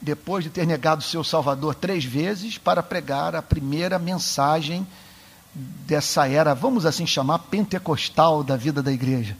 depois 0.00 0.44
de 0.44 0.50
ter 0.50 0.66
negado 0.66 1.02
seu 1.02 1.22
Salvador 1.22 1.74
três 1.74 2.04
vezes, 2.04 2.58
para 2.58 2.82
pregar 2.82 3.34
a 3.34 3.42
primeira 3.42 3.98
mensagem 3.98 4.86
dessa 5.54 6.28
era, 6.28 6.54
vamos 6.54 6.86
assim 6.86 7.06
chamar, 7.06 7.40
pentecostal 7.40 8.42
da 8.42 8.56
vida 8.56 8.82
da 8.82 8.92
igreja. 8.92 9.36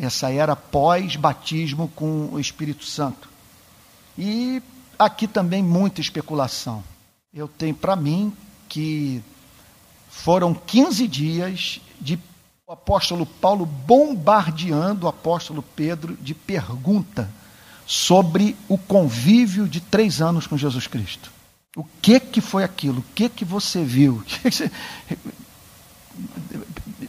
Essa 0.00 0.32
era 0.32 0.56
pós-batismo 0.56 1.88
com 1.94 2.30
o 2.32 2.40
Espírito 2.40 2.84
Santo. 2.84 3.28
E 4.16 4.62
Aqui 5.02 5.26
também 5.26 5.64
muita 5.64 6.00
especulação. 6.00 6.84
Eu 7.34 7.48
tenho 7.48 7.74
para 7.74 7.96
mim 7.96 8.32
que 8.68 9.20
foram 10.08 10.54
15 10.54 11.08
dias 11.08 11.80
de 12.00 12.16
o 12.64 12.72
apóstolo 12.72 13.26
Paulo 13.26 13.66
bombardeando 13.66 15.06
o 15.06 15.08
apóstolo 15.08 15.60
Pedro 15.60 16.16
de 16.20 16.34
pergunta 16.34 17.28
sobre 17.86 18.56
o 18.68 18.78
convívio 18.78 19.68
de 19.68 19.80
três 19.80 20.20
anos 20.20 20.46
com 20.46 20.56
Jesus 20.56 20.86
Cristo. 20.86 21.30
O 21.76 21.84
que 22.00 22.20
que 22.20 22.40
foi 22.40 22.64
aquilo? 22.64 23.00
O 23.00 23.04
que 23.14 23.28
que 23.28 23.44
você 23.44 23.82
viu? 23.84 24.22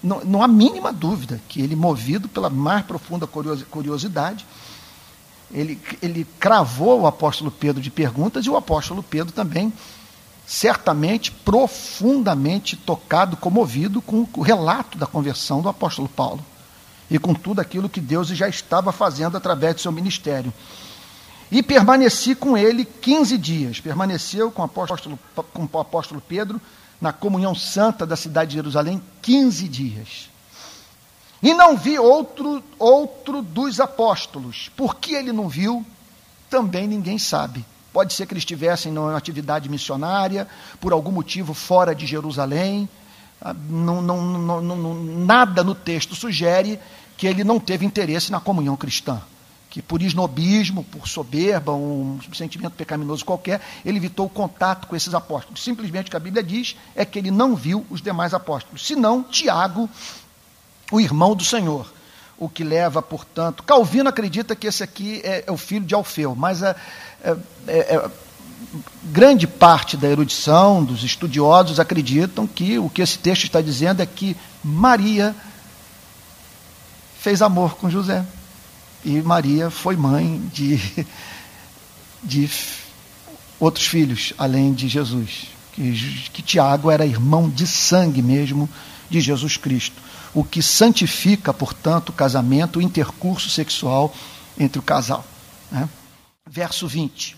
Não, 0.01 0.23
não 0.23 0.43
há 0.43 0.47
mínima 0.47 0.91
dúvida 0.91 1.39
que 1.47 1.61
ele, 1.61 1.75
movido 1.75 2.27
pela 2.27 2.49
mais 2.49 2.85
profunda 2.85 3.27
curiosidade, 3.27 4.45
ele, 5.51 5.79
ele 6.01 6.25
cravou 6.39 7.01
o 7.01 7.07
apóstolo 7.07 7.51
Pedro 7.51 7.81
de 7.81 7.91
perguntas 7.91 8.45
e 8.45 8.49
o 8.49 8.57
apóstolo 8.57 9.03
Pedro 9.03 9.31
também, 9.31 9.71
certamente, 10.45 11.31
profundamente 11.31 12.75
tocado, 12.75 13.37
comovido 13.37 14.01
com 14.01 14.27
o 14.33 14.41
relato 14.41 14.97
da 14.97 15.05
conversão 15.05 15.61
do 15.61 15.69
apóstolo 15.69 16.09
Paulo 16.09 16.43
e 17.13 17.19
com 17.19 17.35
tudo 17.35 17.61
aquilo 17.61 17.87
que 17.87 18.01
Deus 18.01 18.29
já 18.29 18.49
estava 18.49 18.91
fazendo 18.91 19.37
através 19.37 19.75
do 19.75 19.81
seu 19.81 19.91
ministério. 19.91 20.51
E 21.51 21.61
permaneci 21.61 22.33
com 22.33 22.57
ele 22.57 22.83
15 22.83 23.37
dias. 23.37 23.79
Permaneceu 23.79 24.49
com 24.49 24.63
o 24.63 24.65
apóstolo, 24.65 25.19
com 25.53 25.69
o 25.71 25.79
apóstolo 25.79 26.19
Pedro 26.27 26.59
na 26.99 27.13
comunhão 27.13 27.53
santa 27.53 28.03
da 28.03 28.15
cidade 28.15 28.49
de 28.49 28.55
Jerusalém 28.55 28.99
15 29.21 29.67
dias. 29.67 30.29
E 31.43 31.53
não 31.53 31.77
vi 31.77 31.99
outro, 31.99 32.63
outro 32.79 33.43
dos 33.43 33.79
apóstolos. 33.79 34.71
Por 34.75 34.95
que 34.95 35.13
ele 35.13 35.31
não 35.31 35.47
viu? 35.47 35.85
Também 36.49 36.87
ninguém 36.87 37.19
sabe. 37.19 37.63
Pode 37.91 38.13
ser 38.13 38.25
que 38.25 38.33
eles 38.33 38.41
estivessem 38.41 38.91
numa 38.91 39.15
atividade 39.15 39.69
missionária, 39.69 40.47
por 40.81 40.91
algum 40.91 41.11
motivo 41.11 41.53
fora 41.53 41.93
de 41.93 42.07
Jerusalém. 42.07 42.89
Ah, 43.39 43.53
não, 43.53 44.01
não, 44.01 44.61
não, 44.61 44.93
nada 44.95 45.63
no 45.63 45.75
texto 45.75 46.15
sugere 46.15 46.79
que 47.17 47.27
ele 47.27 47.43
não 47.43 47.59
teve 47.59 47.85
interesse 47.85 48.31
na 48.31 48.39
comunhão 48.39 48.75
cristã. 48.75 49.21
Que 49.69 49.81
por 49.81 50.01
esnobismo, 50.03 50.83
por 50.83 51.07
soberba, 51.07 51.73
um 51.73 52.19
sentimento 52.33 52.73
pecaminoso 52.73 53.25
qualquer, 53.25 53.59
ele 53.83 53.97
evitou 53.97 54.27
o 54.27 54.29
contato 54.29 54.87
com 54.87 54.95
esses 54.95 55.13
apóstolos. 55.15 55.63
Simplesmente 55.63 56.07
o 56.07 56.11
que 56.11 56.17
a 56.17 56.19
Bíblia 56.19 56.43
diz 56.43 56.75
é 56.95 57.03
que 57.03 57.17
ele 57.17 57.31
não 57.31 57.55
viu 57.55 57.83
os 57.89 58.01
demais 58.01 58.33
apóstolos. 58.35 58.85
Senão, 58.85 59.23
Tiago 59.23 59.89
o 60.91 61.01
irmão 61.01 61.35
do 61.35 61.43
Senhor. 61.43 61.91
O 62.37 62.47
que 62.49 62.63
leva, 62.63 63.01
portanto. 63.01 63.63
Calvino 63.63 64.09
acredita 64.09 64.55
que 64.55 64.67
esse 64.67 64.83
aqui 64.83 65.21
é, 65.23 65.45
é 65.47 65.51
o 65.51 65.57
filho 65.57 65.85
de 65.85 65.95
Alfeu, 65.95 66.35
mas 66.35 66.61
é, 66.61 66.75
é, 67.23 67.35
é, 67.67 68.11
grande 69.03 69.47
parte 69.47 69.95
da 69.95 70.07
erudição, 70.09 70.83
dos 70.83 71.03
estudiosos, 71.03 71.79
acreditam 71.79 72.45
que 72.45 72.77
o 72.77 72.89
que 72.89 73.01
esse 73.01 73.17
texto 73.17 73.45
está 73.45 73.61
dizendo 73.61 74.01
é 74.01 74.05
que 74.05 74.35
Maria 74.63 75.35
fez 77.23 77.41
amor 77.41 77.75
com 77.77 77.89
José. 77.89 78.23
E 79.03 79.21
Maria 79.21 79.71
foi 79.71 79.95
mãe 79.95 80.39
de, 80.53 80.77
de 82.21 82.49
outros 83.59 83.87
filhos, 83.87 84.33
além 84.37 84.73
de 84.73 84.87
Jesus. 84.87 85.47
Que, 85.71 86.29
que 86.31 86.41
Tiago 86.43 86.91
era 86.91 87.05
irmão 87.05 87.49
de 87.49 87.65
sangue 87.65 88.21
mesmo 88.21 88.69
de 89.09 89.19
Jesus 89.19 89.57
Cristo 89.57 89.99
o 90.33 90.43
que 90.43 90.61
santifica, 90.63 91.53
portanto, 91.53 92.09
o 92.09 92.13
casamento, 92.13 92.79
o 92.79 92.81
intercurso 92.81 93.49
sexual 93.49 94.13
entre 94.57 94.79
o 94.79 94.81
casal. 94.81 95.23
Né? 95.71 95.87
Verso 96.49 96.87
20. 96.87 97.37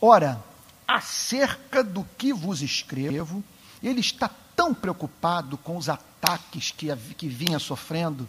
Ora, 0.00 0.42
acerca 0.88 1.84
do 1.84 2.06
que 2.16 2.32
vos 2.32 2.62
escrevo, 2.62 3.44
ele 3.82 4.00
está 4.00 4.30
tão 4.56 4.74
preocupado 4.74 5.56
com 5.58 5.76
os 5.76 5.88
ataques 5.88 6.70
que, 6.70 6.94
que 7.16 7.28
vinha 7.28 7.58
sofrendo. 7.58 8.28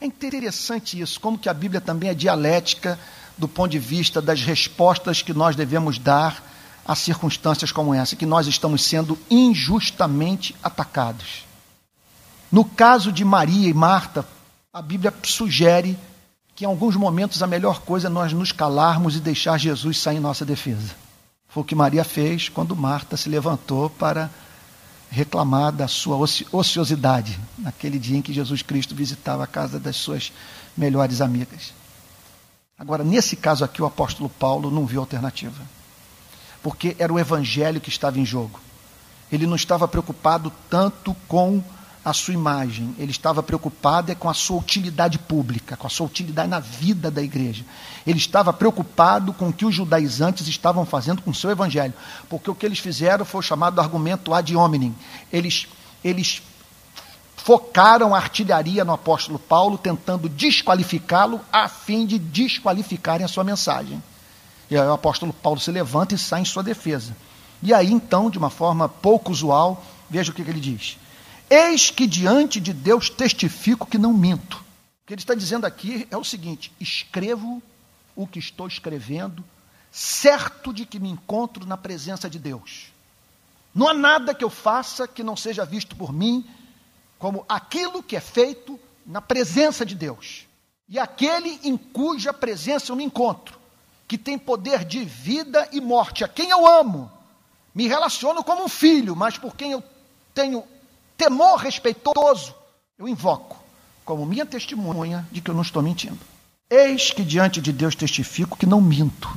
É 0.00 0.06
interessante 0.06 1.00
isso, 1.00 1.20
como 1.20 1.38
que 1.38 1.48
a 1.48 1.54
Bíblia 1.54 1.80
também 1.80 2.10
é 2.10 2.14
dialética 2.14 2.98
do 3.36 3.48
ponto 3.48 3.70
de 3.70 3.78
vista 3.78 4.20
das 4.20 4.42
respostas 4.42 5.22
que 5.22 5.32
nós 5.32 5.56
devemos 5.56 5.98
dar 5.98 6.42
a 6.86 6.94
circunstâncias 6.94 7.72
como 7.72 7.94
essa, 7.94 8.14
que 8.14 8.26
nós 8.26 8.46
estamos 8.46 8.82
sendo 8.82 9.18
injustamente 9.30 10.54
atacados. 10.62 11.44
No 12.52 12.64
caso 12.64 13.10
de 13.10 13.24
Maria 13.24 13.68
e 13.68 13.74
Marta, 13.74 14.26
a 14.72 14.82
Bíblia 14.82 15.12
sugere 15.22 15.98
que 16.54 16.64
em 16.64 16.68
alguns 16.68 16.94
momentos 16.94 17.42
a 17.42 17.46
melhor 17.46 17.80
coisa 17.80 18.06
é 18.06 18.10
nós 18.10 18.32
nos 18.32 18.52
calarmos 18.52 19.16
e 19.16 19.20
deixar 19.20 19.58
Jesus 19.58 19.98
sair 19.98 20.18
em 20.18 20.20
nossa 20.20 20.44
defesa. 20.44 20.94
Foi 21.48 21.62
o 21.62 21.66
que 21.66 21.74
Maria 21.74 22.04
fez 22.04 22.48
quando 22.48 22.76
Marta 22.76 23.16
se 23.16 23.28
levantou 23.28 23.88
para 23.90 24.30
reclamar 25.14 25.70
da 25.70 25.86
sua 25.86 26.16
ociosidade, 26.50 27.38
naquele 27.56 28.00
dia 28.00 28.18
em 28.18 28.22
que 28.22 28.32
Jesus 28.32 28.62
Cristo 28.62 28.96
visitava 28.96 29.44
a 29.44 29.46
casa 29.46 29.78
das 29.78 29.94
suas 29.94 30.32
melhores 30.76 31.20
amigas. 31.20 31.72
Agora, 32.76 33.04
nesse 33.04 33.36
caso 33.36 33.64
aqui, 33.64 33.80
o 33.80 33.86
apóstolo 33.86 34.28
Paulo 34.28 34.72
não 34.72 34.84
viu 34.84 35.00
alternativa, 35.00 35.62
porque 36.60 36.96
era 36.98 37.12
o 37.12 37.18
evangelho 37.18 37.80
que 37.80 37.88
estava 37.88 38.18
em 38.18 38.26
jogo. 38.26 38.58
Ele 39.30 39.46
não 39.46 39.54
estava 39.54 39.86
preocupado 39.86 40.52
tanto 40.68 41.14
com 41.28 41.62
a 42.04 42.12
sua 42.12 42.34
imagem, 42.34 42.94
ele 42.98 43.10
estava 43.10 43.42
preocupado 43.42 44.12
é 44.12 44.14
com 44.14 44.28
a 44.28 44.34
sua 44.34 44.58
utilidade 44.58 45.18
pública, 45.18 45.74
com 45.74 45.86
a 45.86 45.90
sua 45.90 46.06
utilidade 46.06 46.48
na 46.48 46.60
vida 46.60 47.10
da 47.10 47.22
igreja. 47.22 47.64
Ele 48.06 48.18
estava 48.18 48.52
preocupado 48.52 49.32
com 49.32 49.48
o 49.48 49.52
que 49.52 49.64
os 49.64 49.74
judaizantes 49.74 50.46
estavam 50.46 50.84
fazendo 50.84 51.22
com 51.22 51.30
o 51.30 51.34
seu 51.34 51.50
evangelho, 51.50 51.94
porque 52.28 52.50
o 52.50 52.54
que 52.54 52.66
eles 52.66 52.78
fizeram 52.78 53.24
foi 53.24 53.38
o 53.38 53.42
chamado 53.42 53.80
argumento 53.80 54.34
ad 54.34 54.54
hominem. 54.54 54.94
Eles, 55.32 55.66
eles 56.04 56.42
focaram 57.36 58.14
a 58.14 58.18
artilharia 58.18 58.84
no 58.84 58.92
apóstolo 58.92 59.38
Paulo, 59.38 59.78
tentando 59.78 60.28
desqualificá-lo, 60.28 61.40
a 61.50 61.68
fim 61.68 62.04
de 62.04 62.18
desqualificarem 62.18 63.24
a 63.24 63.28
sua 63.28 63.44
mensagem. 63.44 64.02
E 64.70 64.76
aí 64.76 64.86
o 64.86 64.92
apóstolo 64.92 65.32
Paulo 65.32 65.58
se 65.58 65.70
levanta 65.70 66.14
e 66.14 66.18
sai 66.18 66.42
em 66.42 66.44
sua 66.44 66.62
defesa. 66.62 67.16
E 67.62 67.72
aí, 67.72 67.90
então, 67.90 68.28
de 68.28 68.36
uma 68.36 68.50
forma 68.50 68.90
pouco 68.90 69.32
usual, 69.32 69.82
veja 70.10 70.30
o 70.30 70.34
que, 70.34 70.44
que 70.44 70.50
ele 70.50 70.60
diz. 70.60 70.98
Eis 71.48 71.90
que 71.90 72.06
diante 72.06 72.60
de 72.60 72.72
Deus 72.72 73.10
testifico 73.10 73.86
que 73.86 73.98
não 73.98 74.12
minto. 74.12 74.56
O 74.56 75.06
que 75.06 75.14
ele 75.14 75.20
está 75.20 75.34
dizendo 75.34 75.66
aqui 75.66 76.06
é 76.10 76.16
o 76.16 76.24
seguinte: 76.24 76.72
escrevo 76.80 77.62
o 78.16 78.26
que 78.26 78.38
estou 78.38 78.66
escrevendo, 78.66 79.44
certo 79.90 80.72
de 80.72 80.86
que 80.86 80.98
me 80.98 81.10
encontro 81.10 81.66
na 81.66 81.76
presença 81.76 82.28
de 82.28 82.38
Deus. 82.38 82.92
Não 83.74 83.88
há 83.88 83.94
nada 83.94 84.34
que 84.34 84.44
eu 84.44 84.50
faça 84.50 85.06
que 85.06 85.22
não 85.22 85.36
seja 85.36 85.64
visto 85.64 85.96
por 85.96 86.12
mim 86.12 86.46
como 87.18 87.44
aquilo 87.48 88.02
que 88.02 88.16
é 88.16 88.20
feito 88.20 88.78
na 89.04 89.20
presença 89.20 89.84
de 89.84 89.94
Deus. 89.94 90.46
E 90.88 90.98
aquele 90.98 91.58
em 91.64 91.76
cuja 91.76 92.32
presença 92.32 92.92
eu 92.92 92.96
me 92.96 93.04
encontro, 93.04 93.58
que 94.06 94.18
tem 94.18 94.38
poder 94.38 94.84
de 94.84 95.04
vida 95.04 95.68
e 95.72 95.80
morte, 95.80 96.22
a 96.22 96.28
quem 96.28 96.50
eu 96.50 96.66
amo, 96.66 97.10
me 97.74 97.88
relaciono 97.88 98.44
como 98.44 98.64
um 98.64 98.68
filho, 98.68 99.16
mas 99.16 99.36
por 99.36 99.56
quem 99.56 99.72
eu 99.72 99.82
tenho 100.34 100.62
temor 101.16 101.58
respeitoso, 101.58 102.54
eu 102.98 103.08
invoco 103.08 103.64
como 104.04 104.26
minha 104.26 104.44
testemunha 104.44 105.26
de 105.32 105.40
que 105.40 105.50
eu 105.50 105.54
não 105.54 105.62
estou 105.62 105.82
mentindo. 105.82 106.18
Eis 106.68 107.10
que 107.10 107.22
diante 107.22 107.60
de 107.60 107.72
Deus 107.72 107.94
testifico 107.94 108.56
que 108.56 108.66
não 108.66 108.80
minto. 108.80 109.28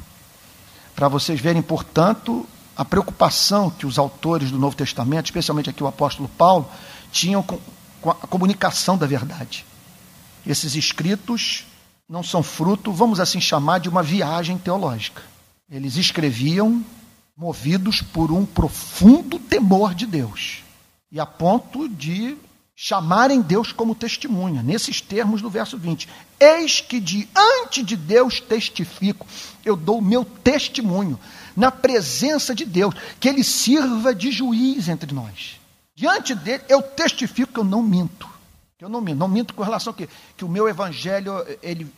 Para 0.96 1.08
vocês 1.08 1.40
verem, 1.40 1.62
portanto, 1.62 2.46
a 2.76 2.84
preocupação 2.84 3.70
que 3.70 3.86
os 3.86 3.98
autores 3.98 4.52
do 4.52 4.60
Novo 4.60 4.76
Testamento, 4.76 5.26
especialmente 5.26 5.70
aqui 5.70 5.84
o 5.84 5.88
apóstolo 5.88 6.30
Paulo, 6.30 6.70
tinham 7.12 7.42
com, 7.42 7.60
com 8.02 8.12
a 8.12 8.16
comunicação 8.16 8.98
da 8.98 9.06
verdade. 9.06 9.66
Esses 10.46 10.76
escritos 10.76 11.66
não 12.10 12.24
são 12.24 12.42
fruto, 12.42 12.92
vamos 12.92 13.20
assim 13.20 13.40
chamar, 13.40 13.80
de 13.80 13.90
uma 13.90 14.04
viagem 14.04 14.58
teológica. 14.58 15.22
Eles 15.70 15.98
escreviam 15.98 16.84
movidos 17.36 18.02
por 18.02 18.32
um 18.32 18.46
profundo 18.46 19.38
temor 19.38 19.94
de 19.94 20.06
Deus 20.06 20.64
e 21.12 21.20
a 21.20 21.26
ponto 21.26 21.88
de 21.88 22.38
chamarem 22.76 23.42
Deus 23.42 23.72
como 23.72 23.96
testemunha, 23.96 24.62
nesses 24.62 25.02
termos 25.02 25.42
do 25.42 25.50
verso 25.50 25.78
20. 25.78 26.08
Eis 26.40 26.80
que 26.80 27.00
diante 27.00 27.82
de 27.82 27.96
Deus 27.96 28.40
testifico, 28.40 29.26
eu 29.66 29.76
dou 29.76 29.98
o 29.98 30.02
meu 30.02 30.24
testemunho 30.24 31.20
na 31.56 31.72
presença 31.72 32.54
de 32.54 32.66
Deus, 32.66 32.94
que 33.20 33.28
ele 33.28 33.44
sirva 33.44 34.14
de 34.14 34.32
juiz 34.32 34.88
entre 34.88 35.12
nós. 35.12 35.60
Diante 35.96 36.36
dele, 36.36 36.64
eu 36.70 36.84
testifico 36.84 37.54
que 37.54 37.60
eu 37.60 37.64
não 37.64 37.82
minto. 37.82 38.30
Que 38.78 38.86
eu 38.86 38.90
não 38.90 39.02
minto, 39.02 39.18
não 39.18 39.28
minto 39.28 39.56
com 39.56 39.64
relação 39.64 39.92
a 39.92 39.96
quê? 39.96 40.08
Que 40.38 40.46
o 40.46 40.50
meu 40.50 40.70
evangelho, 40.70 41.34
ele 41.64 41.92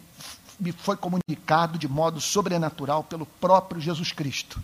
me 0.57 0.71
foi 0.71 0.95
comunicado 0.95 1.77
de 1.77 1.89
modo 1.89 2.21
sobrenatural 2.21 3.03
pelo 3.03 3.25
próprio 3.25 3.81
Jesus 3.81 4.13
Cristo. 4.13 4.63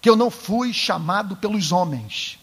Que 0.00 0.08
eu 0.08 0.16
não 0.16 0.30
fui 0.30 0.72
chamado 0.72 1.36
pelos 1.36 1.72
homens 1.72 2.38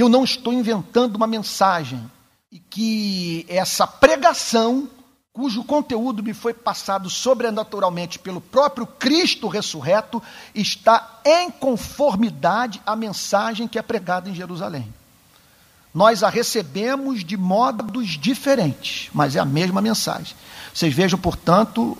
que 0.00 0.02
eu 0.02 0.08
não 0.08 0.24
estou 0.24 0.50
inventando 0.50 1.16
uma 1.16 1.26
mensagem 1.26 2.10
e 2.50 2.58
que 2.58 3.44
essa 3.50 3.86
pregação, 3.86 4.88
cujo 5.30 5.62
conteúdo 5.62 6.22
me 6.22 6.32
foi 6.32 6.54
passado 6.54 7.10
sobrenaturalmente 7.10 8.18
pelo 8.18 8.40
próprio 8.40 8.86
Cristo 8.86 9.46
ressurreto, 9.46 10.22
está 10.54 11.20
em 11.22 11.50
conformidade 11.50 12.80
à 12.86 12.96
mensagem 12.96 13.68
que 13.68 13.78
é 13.78 13.82
pregada 13.82 14.30
em 14.30 14.34
Jerusalém. 14.34 14.90
Nós 15.92 16.22
a 16.22 16.30
recebemos 16.30 17.22
de 17.22 17.36
modos 17.36 18.18
diferentes, 18.18 19.10
mas 19.12 19.36
é 19.36 19.38
a 19.38 19.44
mesma 19.44 19.82
mensagem. 19.82 20.34
Vocês 20.72 20.94
vejam, 20.94 21.18
portanto, 21.18 21.94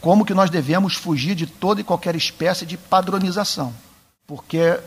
como 0.00 0.24
que 0.24 0.32
nós 0.32 0.48
devemos 0.48 0.94
fugir 0.94 1.34
de 1.34 1.46
toda 1.46 1.82
e 1.82 1.84
qualquer 1.84 2.16
espécie 2.16 2.64
de 2.64 2.78
padronização, 2.78 3.74
porque 4.26 4.80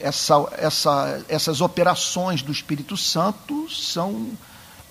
essa, 0.00 0.34
essa, 0.56 1.24
essas 1.28 1.60
operações 1.60 2.42
do 2.42 2.52
Espírito 2.52 2.96
Santo 2.96 3.70
são 3.70 4.30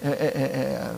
é, 0.01 0.07
é, 0.07 0.11
é, 0.11 0.41
é, 0.41 0.95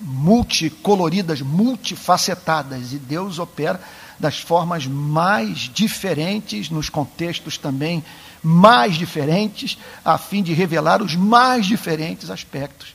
multicoloridas, 0.00 1.40
multifacetadas, 1.40 2.92
e 2.92 2.98
Deus 2.98 3.38
opera 3.38 3.80
das 4.18 4.38
formas 4.38 4.86
mais 4.86 5.70
diferentes, 5.72 6.70
nos 6.70 6.88
contextos 6.88 7.58
também 7.58 8.02
mais 8.42 8.94
diferentes, 8.94 9.76
a 10.04 10.16
fim 10.16 10.42
de 10.42 10.52
revelar 10.52 11.02
os 11.02 11.14
mais 11.14 11.66
diferentes 11.66 12.30
aspectos 12.30 12.94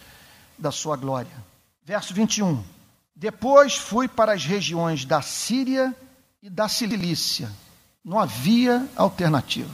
da 0.58 0.72
sua 0.72 0.96
glória. 0.96 1.32
Verso 1.86 2.14
21. 2.14 2.64
Depois 3.16 3.76
fui 3.76 4.08
para 4.08 4.34
as 4.34 4.46
regiões 4.46 5.06
da 5.06 5.22
Síria 5.22 5.96
e 6.42 6.50
da 6.50 6.68
Cilícia 6.68 7.52
não 8.04 8.20
havia 8.20 8.88
alternativa. 8.96 9.70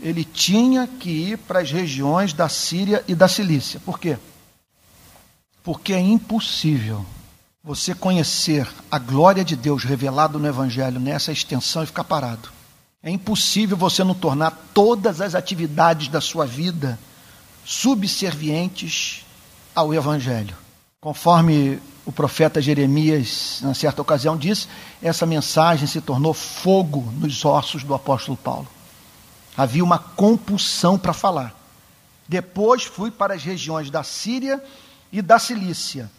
Ele 0.00 0.24
tinha 0.24 0.86
que 0.86 1.10
ir 1.10 1.38
para 1.38 1.60
as 1.60 1.70
regiões 1.70 2.32
da 2.32 2.48
Síria 2.48 3.04
e 3.08 3.14
da 3.14 3.26
Cilícia. 3.26 3.80
Por 3.80 3.98
quê? 3.98 4.16
Porque 5.62 5.92
é 5.92 6.00
impossível 6.00 7.04
você 7.62 7.94
conhecer 7.94 8.66
a 8.90 8.98
glória 8.98 9.44
de 9.44 9.56
Deus 9.56 9.84
revelada 9.84 10.38
no 10.38 10.46
Evangelho 10.46 11.00
nessa 11.00 11.32
extensão 11.32 11.82
e 11.82 11.86
ficar 11.86 12.04
parado. 12.04 12.48
É 13.02 13.10
impossível 13.10 13.76
você 13.76 14.02
não 14.04 14.14
tornar 14.14 14.50
todas 14.72 15.20
as 15.20 15.34
atividades 15.34 16.08
da 16.08 16.20
sua 16.20 16.46
vida 16.46 16.98
subservientes 17.64 19.24
ao 19.74 19.92
Evangelho. 19.92 20.56
Conforme 21.00 21.80
o 22.08 22.12
profeta 22.12 22.58
Jeremias, 22.58 23.60
na 23.60 23.74
certa 23.74 24.00
ocasião, 24.00 24.34
disse: 24.34 24.66
essa 25.02 25.26
mensagem 25.26 25.86
se 25.86 26.00
tornou 26.00 26.32
fogo 26.32 27.02
nos 27.18 27.44
ossos 27.44 27.84
do 27.84 27.92
apóstolo 27.92 28.34
Paulo. 28.34 28.66
Havia 29.54 29.84
uma 29.84 29.98
compulsão 29.98 30.98
para 30.98 31.12
falar. 31.12 31.54
Depois 32.26 32.84
fui 32.84 33.10
para 33.10 33.34
as 33.34 33.44
regiões 33.44 33.90
da 33.90 34.02
Síria 34.02 34.64
e 35.12 35.20
da 35.20 35.38
Cilícia. 35.38 36.10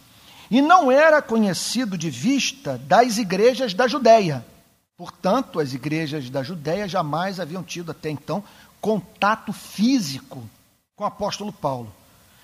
E 0.48 0.62
não 0.62 0.92
era 0.92 1.20
conhecido 1.20 1.98
de 1.98 2.08
vista 2.08 2.78
das 2.78 3.18
igrejas 3.18 3.74
da 3.74 3.88
Judéia. 3.88 4.46
Portanto, 4.96 5.58
as 5.58 5.74
igrejas 5.74 6.30
da 6.30 6.44
Judéia 6.44 6.86
jamais 6.86 7.40
haviam 7.40 7.64
tido 7.64 7.90
até 7.90 8.10
então 8.10 8.44
contato 8.80 9.52
físico 9.52 10.40
com 10.94 11.02
o 11.02 11.06
apóstolo 11.06 11.52
Paulo. 11.52 11.92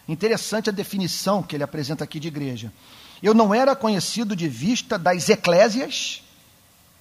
Interessante 0.08 0.68
a 0.68 0.72
definição 0.72 1.44
que 1.44 1.54
ele 1.54 1.62
apresenta 1.62 2.02
aqui 2.02 2.18
de 2.18 2.26
igreja. 2.26 2.72
Eu 3.22 3.32
não 3.32 3.54
era 3.54 3.74
conhecido 3.74 4.36
de 4.36 4.48
vista 4.48 4.98
das 4.98 5.28
eclésias 5.28 6.22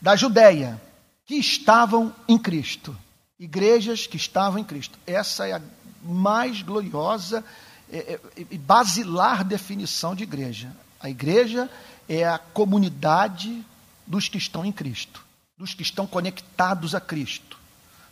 da 0.02 0.16
Judéia 0.16 0.82
que 1.26 1.36
estavam 1.36 2.14
em 2.28 2.38
Cristo. 2.38 2.96
Igrejas 3.40 4.08
que 4.08 4.18
estavam 4.18 4.60
em 4.60 4.64
Cristo. 4.64 4.98
Essa 5.06 5.48
é 5.48 5.54
a 5.54 5.62
mais 6.02 6.62
gloriosa 6.62 7.44
é, 7.92 7.98
é, 7.98 8.20
e 8.50 8.58
basilar 8.58 9.44
definição 9.44 10.16
de 10.16 10.24
igreja. 10.24 10.72
A 11.00 11.10
igreja 11.10 11.70
é 12.08 12.24
a 12.24 12.38
comunidade 12.38 13.64
dos 14.08 14.30
que 14.30 14.38
estão 14.38 14.64
em 14.64 14.72
Cristo, 14.72 15.24
dos 15.58 15.74
que 15.74 15.82
estão 15.82 16.06
conectados 16.06 16.96
a 16.96 17.02
Cristo, 17.02 17.58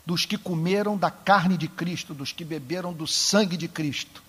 dos 0.06 0.26
que 0.26 0.38
comeram 0.38 0.98
da 0.98 1.12
carne 1.12 1.56
de 1.56 1.68
Cristo, 1.68 2.14
dos 2.14 2.32
que 2.32 2.44
beberam 2.44 2.92
do 2.92 3.08
sangue 3.08 3.56
de 3.56 3.68
Cristo, 3.68 4.22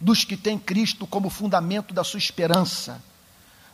dos 0.00 0.24
que 0.24 0.36
têm 0.36 0.58
Cristo 0.58 1.06
como 1.06 1.30
fundamento 1.30 1.94
da 1.94 2.02
sua 2.02 2.18
esperança 2.18 3.00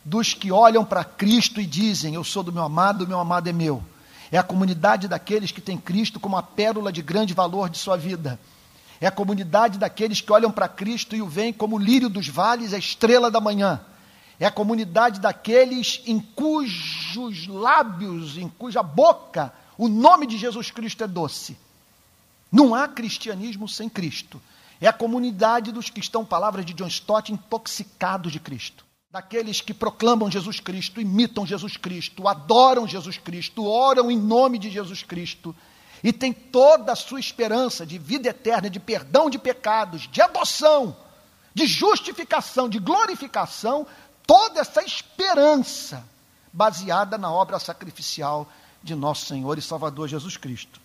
dos 0.09 0.33
que 0.33 0.51
olham 0.51 0.85
para 0.85 1.05
Cristo 1.05 1.61
e 1.61 1.67
dizem: 1.67 2.15
Eu 2.15 2.25
sou 2.25 2.43
do 2.43 2.53
meu 2.53 2.63
amado, 2.63 3.07
meu 3.07 3.19
amado 3.19 3.49
é 3.49 3.53
meu. 3.53 3.83
É 4.33 4.39
a 4.39 4.43
comunidade 4.43 5.07
daqueles 5.07 5.53
que 5.53 5.61
têm 5.61 5.79
Cristo 5.79 6.19
como 6.19 6.37
a 6.37 6.43
pérola 6.43 6.93
de 6.93 7.03
grande 7.03 7.35
valor 7.35 7.69
de 7.69 7.79
sua 7.79 7.97
vida. 7.97 8.39
É 9.01 9.07
a 9.07 9.13
comunidade 9.13 9.79
daqueles 9.79 10.21
que 10.21 10.33
olham 10.33 10.51
para 10.51 10.69
Cristo 10.69 11.15
e 11.15 11.23
o 11.23 11.29
veem 11.29 11.53
como 11.53 11.77
o 11.77 11.79
lírio 11.79 12.09
dos 12.09 12.29
vales, 12.29 12.75
a 12.75 12.79
estrela 12.79 13.31
da 13.31 13.41
manhã. 13.41 13.81
É 14.41 14.47
a 14.47 14.51
comunidade 14.51 15.21
daqueles 15.21 16.03
em 16.07 16.19
cujos 16.19 17.47
lábios, 17.47 18.37
em 18.37 18.49
cuja 18.49 18.83
boca, 18.83 19.53
o 19.77 19.89
nome 19.89 20.27
de 20.27 20.37
Jesus 20.37 20.71
Cristo 20.71 21.05
é 21.05 21.07
doce. 21.07 21.57
Não 22.51 22.75
há 22.75 22.89
cristianismo 22.89 23.69
sem 23.69 23.89
Cristo. 23.89 24.41
É 24.81 24.87
a 24.87 24.93
comunidade 24.93 25.73
dos 25.73 25.91
que 25.91 26.01
estão, 26.01 26.25
palavras 26.25 26.65
de 26.65 26.73
John 26.73 26.87
Stott, 26.87 27.33
intoxicados 27.33 28.33
de 28.33 28.41
Cristo. 28.41 28.88
Daqueles 29.11 29.63
que 29.63 29.73
proclamam 29.73 30.31
Jesus 30.31 30.61
Cristo, 30.61 31.01
imitam 31.01 31.47
Jesus 31.47 31.79
Cristo, 31.79 32.29
adoram 32.29 32.87
Jesus 32.87 33.17
Cristo, 33.17 33.65
oram 33.65 34.11
em 34.11 34.19
nome 34.19 34.59
de 34.59 34.71
Jesus 34.71 35.03
Cristo 35.03 35.57
e 36.05 36.13
têm 36.13 36.31
toda 36.31 36.93
a 36.93 36.97
sua 36.97 37.19
esperança 37.19 37.87
de 37.87 37.99
vida 37.99 38.29
eterna, 38.29 38.69
de 38.69 38.79
perdão 38.79 39.31
de 39.31 39.39
pecados, 39.39 40.07
de 40.13 40.21
adoção, 40.21 40.95
de 41.55 41.67
justificação, 41.67 42.69
de 42.69 42.79
glorificação, 42.79 43.87
toda 44.27 44.61
essa 44.61 44.83
esperança 44.83 46.05
baseada 46.53 47.17
na 47.17 47.33
obra 47.33 47.59
sacrificial 47.59 48.47
de 48.83 48.95
nosso 48.95 49.25
Senhor 49.25 49.57
e 49.57 49.63
Salvador 49.63 50.07
Jesus 50.07 50.37
Cristo. 50.37 50.79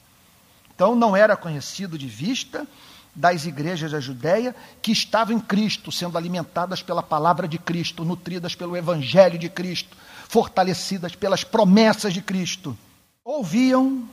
Então 0.74 0.96
não 0.96 1.14
era 1.14 1.36
conhecido 1.36 1.98
de 1.98 2.08
vista 2.08 2.66
das 3.16 3.46
igrejas 3.46 3.92
da 3.92 4.00
Judéia 4.00 4.56
que 4.82 4.92
estavam 4.92 5.36
em 5.36 5.40
Cristo, 5.40 5.92
sendo 5.92 6.18
alimentadas 6.18 6.82
pela 6.82 7.04
palavra 7.04 7.48
de 7.48 7.58
Cristo, 7.58 8.04
nutridas 8.04 8.56
pelo 8.56 8.76
evangelho 8.76 9.38
de 9.38 9.50
Cristo, 9.50 9.96
fortalecidas 10.28 11.16
pelas 11.16 11.44
promessas 11.44 12.14
de 12.14 12.22
Cristo. 12.22 12.78
Ouviam 13.24 14.08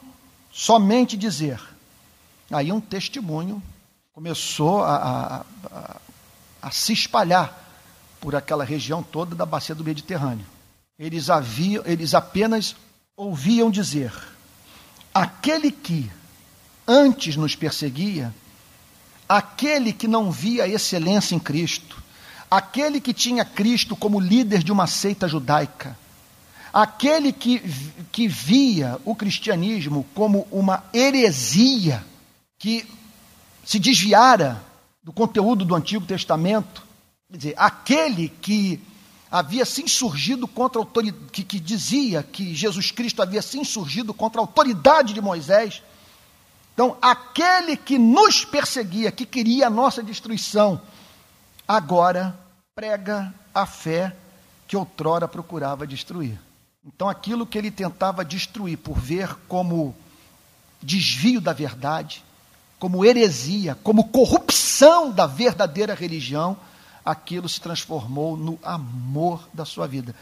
somente 0.52 1.16
dizer. 1.16 1.60
Aí 2.50 2.70
um 2.70 2.80
testemunho 2.80 3.62
começou 4.12 4.82
a, 4.82 4.96
a, 4.96 5.44
a, 5.70 6.00
a 6.62 6.70
se 6.70 6.92
espalhar 6.92 7.56
por 8.20 8.36
aquela 8.36 8.64
região 8.64 9.02
toda 9.02 9.34
da 9.34 9.46
bacia 9.46 9.74
do 9.74 9.84
Mediterrâneo. 9.84 10.44
Eles, 10.98 11.30
haviam, 11.30 11.82
eles 11.86 12.12
apenas 12.14 12.76
ouviam 13.16 13.70
dizer: 13.70 14.12
aquele 15.14 15.70
que 15.72 16.10
antes 16.86 17.36
nos 17.36 17.56
perseguia, 17.56 18.34
aquele 19.30 19.92
que 19.92 20.08
não 20.08 20.32
via 20.32 20.66
excelência 20.66 21.36
em 21.36 21.38
Cristo, 21.38 22.02
aquele 22.50 23.00
que 23.00 23.14
tinha 23.14 23.44
Cristo 23.44 23.94
como 23.94 24.18
líder 24.18 24.60
de 24.60 24.72
uma 24.72 24.88
seita 24.88 25.28
judaica, 25.28 25.96
aquele 26.72 27.32
que, 27.32 27.60
que 28.10 28.26
via 28.26 28.98
o 29.04 29.14
cristianismo 29.14 30.04
como 30.16 30.48
uma 30.50 30.82
heresia 30.92 32.04
que 32.58 32.84
se 33.64 33.78
desviara 33.78 34.60
do 35.00 35.12
conteúdo 35.12 35.64
do 35.64 35.76
Antigo 35.76 36.04
Testamento, 36.04 36.82
quer 37.30 37.36
dizer, 37.36 37.54
aquele 37.56 38.30
que 38.42 38.80
havia 39.30 39.64
se 39.64 39.80
insurgido 39.80 40.48
contra 40.48 40.80
a 40.80 40.82
autoridade, 40.82 41.30
que, 41.30 41.44
que 41.44 41.60
dizia 41.60 42.24
que 42.24 42.52
Jesus 42.52 42.90
Cristo 42.90 43.22
havia 43.22 43.42
se 43.42 43.60
insurgido 43.60 44.12
contra 44.12 44.40
a 44.40 44.42
autoridade 44.42 45.14
de 45.14 45.20
Moisés, 45.20 45.84
então, 46.80 46.96
aquele 47.02 47.76
que 47.76 47.98
nos 47.98 48.42
perseguia, 48.42 49.12
que 49.12 49.26
queria 49.26 49.66
a 49.66 49.70
nossa 49.70 50.02
destruição, 50.02 50.80
agora 51.68 52.34
prega 52.74 53.34
a 53.54 53.66
fé 53.66 54.16
que 54.66 54.78
outrora 54.78 55.28
procurava 55.28 55.86
destruir. 55.86 56.40
Então, 56.82 57.06
aquilo 57.06 57.44
que 57.44 57.58
ele 57.58 57.70
tentava 57.70 58.24
destruir 58.24 58.78
por 58.78 58.98
ver 58.98 59.28
como 59.46 59.94
desvio 60.80 61.38
da 61.38 61.52
verdade, 61.52 62.24
como 62.78 63.04
heresia, 63.04 63.76
como 63.84 64.08
corrupção 64.08 65.10
da 65.10 65.26
verdadeira 65.26 65.92
religião, 65.92 66.56
aquilo 67.04 67.46
se 67.46 67.60
transformou 67.60 68.38
no 68.38 68.58
amor 68.62 69.46
da 69.52 69.66
sua 69.66 69.86
vida. 69.86 70.14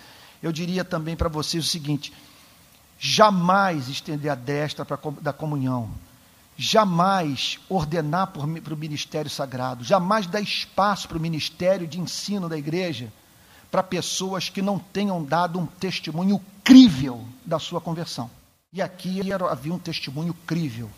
Eu 0.43 0.51
diria 0.51 0.85
também 0.85 1.15
para 1.15 1.29
vocês 1.29 1.65
o 1.65 1.69
seguinte: 1.69 2.13
jamais 2.99 3.89
estender 3.89 4.33
a 4.33 4.35
destra 4.35 4.85
pra, 4.85 4.99
da 5.21 5.33
comunhão, 5.33 5.89
jamais 6.61 7.61
ordenar 7.69 8.33
para 8.33 8.75
o 8.75 8.77
ministério 8.77 9.31
sagrado, 9.31 9.85
jamais 9.85 10.27
dar 10.27 10.41
espaço 10.41 11.07
para 11.07 11.17
o 11.17 11.21
ministério 11.21 11.87
de 11.87 12.01
ensino 12.01 12.49
da 12.49 12.59
igreja 12.59 13.13
para 13.71 13.81
pessoas 13.81 14.49
que 14.49 14.61
não 14.61 14.77
tenham 14.77 15.23
dado 15.23 15.61
um 15.61 15.67
testemunho 15.67 16.43
crível 16.65 17.25
da 17.47 17.61
sua 17.61 17.81
conversão. 17.81 18.29
E 18.73 18.83
aqui 18.83 19.21
havia 19.33 19.73
um 19.73 19.79
testemunho 19.79 20.35
crível. 20.47 20.91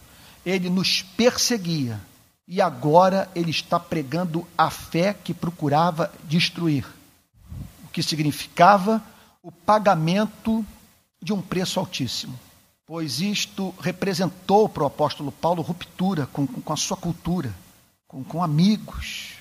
Ele 0.46 0.70
nos 0.70 1.02
perseguia 1.02 2.00
e 2.48 2.62
agora 2.62 3.28
ele 3.34 3.50
está 3.50 3.78
pregando 3.78 4.46
a 4.56 4.70
fé 4.70 5.12
que 5.12 5.34
procurava 5.34 6.10
destruir. 6.24 6.86
O 7.84 7.88
que 7.88 8.02
significava 8.02 9.02
o 9.42 9.52
pagamento 9.52 10.64
de 11.22 11.34
um 11.34 11.42
preço 11.42 11.78
altíssimo 11.78 12.38
pois 12.90 13.20
isto 13.20 13.72
representou 13.80 14.68
para 14.68 14.82
o 14.82 14.86
apóstolo 14.86 15.30
Paulo 15.30 15.62
ruptura 15.62 16.26
com, 16.32 16.44
com 16.44 16.72
a 16.72 16.76
sua 16.76 16.96
cultura, 16.96 17.54
com, 18.08 18.24
com 18.24 18.42
amigos. 18.42 19.34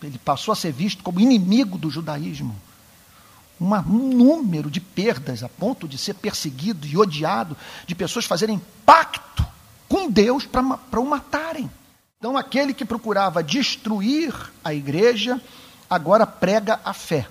Ele 0.00 0.16
passou 0.16 0.52
a 0.52 0.54
ser 0.54 0.70
visto 0.70 1.02
como 1.02 1.18
inimigo 1.18 1.76
do 1.76 1.90
judaísmo. 1.90 2.54
Um 3.60 4.14
número 4.14 4.70
de 4.70 4.80
perdas 4.80 5.42
a 5.42 5.48
ponto 5.48 5.88
de 5.88 5.98
ser 5.98 6.14
perseguido 6.14 6.86
e 6.86 6.96
odiado, 6.96 7.56
de 7.84 7.96
pessoas 7.96 8.26
fazerem 8.26 8.62
pacto 8.86 9.44
com 9.88 10.08
Deus 10.08 10.46
para 10.46 11.00
o 11.00 11.04
matarem. 11.04 11.68
Então, 12.16 12.36
aquele 12.36 12.72
que 12.72 12.84
procurava 12.84 13.42
destruir 13.42 14.32
a 14.62 14.72
igreja, 14.72 15.42
agora 15.90 16.24
prega 16.24 16.78
a 16.84 16.94
fé. 16.94 17.26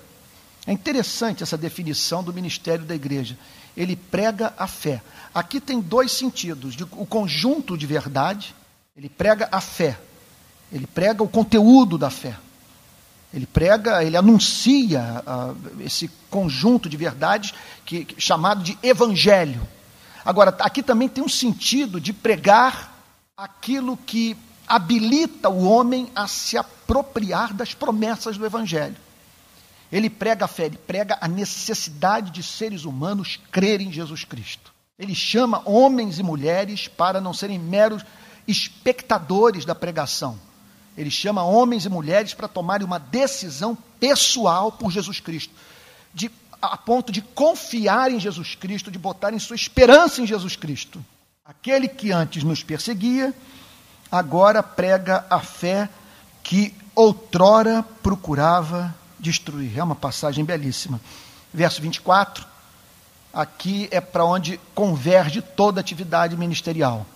É 0.66 0.72
interessante 0.72 1.42
essa 1.42 1.56
definição 1.56 2.22
do 2.22 2.34
ministério 2.34 2.84
da 2.84 2.94
igreja. 2.94 3.38
Ele 3.76 3.96
prega 3.96 4.52
a 4.56 4.66
fé. 4.66 5.02
Aqui 5.34 5.60
tem 5.60 5.80
dois 5.80 6.12
sentidos: 6.12 6.76
o 6.92 7.06
conjunto 7.06 7.76
de 7.76 7.86
verdade, 7.86 8.54
ele 8.96 9.08
prega 9.08 9.48
a 9.50 9.60
fé, 9.60 9.98
ele 10.70 10.86
prega 10.86 11.22
o 11.22 11.28
conteúdo 11.28 11.96
da 11.96 12.10
fé. 12.10 12.36
Ele 13.32 13.46
prega, 13.46 14.04
ele 14.04 14.16
anuncia 14.16 15.24
uh, 15.26 15.80
esse 15.80 16.10
conjunto 16.28 16.86
de 16.86 16.98
verdades 16.98 17.54
que, 17.84 18.04
que, 18.04 18.20
chamado 18.20 18.62
de 18.62 18.78
evangelho. 18.82 19.66
Agora, 20.22 20.54
aqui 20.60 20.82
também 20.82 21.08
tem 21.08 21.24
um 21.24 21.28
sentido 21.28 21.98
de 21.98 22.12
pregar 22.12 22.94
aquilo 23.34 23.96
que 23.96 24.36
habilita 24.68 25.48
o 25.48 25.64
homem 25.64 26.10
a 26.14 26.28
se 26.28 26.58
apropriar 26.58 27.54
das 27.54 27.72
promessas 27.72 28.36
do 28.36 28.44
evangelho. 28.44 28.96
Ele 29.92 30.08
prega 30.08 30.46
a 30.46 30.48
fé, 30.48 30.64
ele 30.64 30.78
prega 30.78 31.18
a 31.20 31.28
necessidade 31.28 32.30
de 32.30 32.42
seres 32.42 32.86
humanos 32.86 33.38
crerem 33.52 33.88
em 33.88 33.92
Jesus 33.92 34.24
Cristo. 34.24 34.72
Ele 34.98 35.14
chama 35.14 35.62
homens 35.66 36.18
e 36.18 36.22
mulheres 36.22 36.88
para 36.88 37.20
não 37.20 37.34
serem 37.34 37.58
meros 37.58 38.02
espectadores 38.48 39.66
da 39.66 39.74
pregação. 39.74 40.38
Ele 40.96 41.10
chama 41.10 41.44
homens 41.44 41.84
e 41.84 41.90
mulheres 41.90 42.32
para 42.32 42.48
tomarem 42.48 42.86
uma 42.86 42.98
decisão 42.98 43.76
pessoal 44.00 44.72
por 44.72 44.90
Jesus 44.90 45.20
Cristo, 45.20 45.52
de, 46.14 46.30
a 46.60 46.76
ponto 46.76 47.12
de 47.12 47.20
confiar 47.20 48.10
em 48.10 48.18
Jesus 48.20 48.54
Cristo, 48.54 48.90
de 48.90 48.98
botarem 48.98 49.38
sua 49.38 49.56
esperança 49.56 50.22
em 50.22 50.26
Jesus 50.26 50.56
Cristo. 50.56 51.04
Aquele 51.44 51.88
que 51.88 52.12
antes 52.12 52.44
nos 52.44 52.62
perseguia, 52.62 53.34
agora 54.10 54.62
prega 54.62 55.26
a 55.28 55.40
fé 55.40 55.88
que 56.42 56.74
outrora 56.94 57.82
procurava 58.02 58.94
destruir. 59.22 59.78
É 59.78 59.82
uma 59.82 59.94
passagem 59.94 60.44
belíssima. 60.44 61.00
Verso 61.54 61.80
24. 61.80 62.44
Aqui 63.32 63.88
é 63.90 64.00
para 64.00 64.24
onde 64.24 64.60
converge 64.74 65.40
toda 65.40 65.80
atividade 65.80 66.36
ministerial 66.36 67.06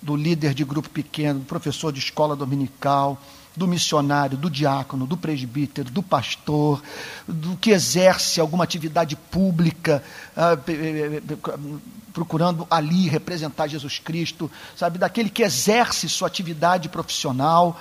do 0.00 0.16
líder 0.16 0.54
de 0.54 0.64
grupo 0.64 0.90
pequeno, 0.90 1.40
do 1.40 1.44
professor 1.44 1.92
de 1.92 2.00
escola 2.00 2.34
dominical, 2.34 3.22
do 3.56 3.68
missionário, 3.68 4.36
do 4.36 4.48
diácono, 4.48 5.06
do 5.06 5.16
presbítero, 5.16 5.90
do 5.90 6.02
pastor, 6.02 6.82
do 7.26 7.56
que 7.56 7.70
exerce 7.70 8.40
alguma 8.40 8.64
atividade 8.64 9.16
pública, 9.16 10.02
ah, 10.36 10.56
procurando 12.12 12.66
ali 12.70 13.08
representar 13.08 13.68
Jesus 13.68 13.98
Cristo, 13.98 14.50
sabe, 14.76 14.98
daquele 14.98 15.30
que 15.30 15.42
exerce 15.42 16.08
sua 16.08 16.28
atividade 16.28 16.88
profissional, 16.88 17.78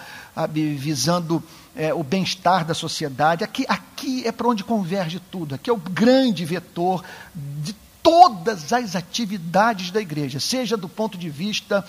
visando 0.77 1.43
é, 1.75 1.93
o 1.93 2.03
bem-estar 2.03 2.65
da 2.65 2.73
sociedade. 2.73 3.43
Aqui, 3.43 3.65
aqui 3.67 4.25
é 4.25 4.31
para 4.31 4.47
onde 4.47 4.63
converge 4.63 5.19
tudo. 5.31 5.55
Aqui 5.55 5.69
é 5.69 5.73
o 5.73 5.77
grande 5.77 6.45
vetor 6.45 7.03
de 7.35 7.75
todas 8.01 8.73
as 8.73 8.95
atividades 8.95 9.91
da 9.91 10.01
igreja, 10.01 10.39
seja 10.39 10.75
do 10.75 10.89
ponto 10.89 11.17
de 11.17 11.29
vista 11.29 11.85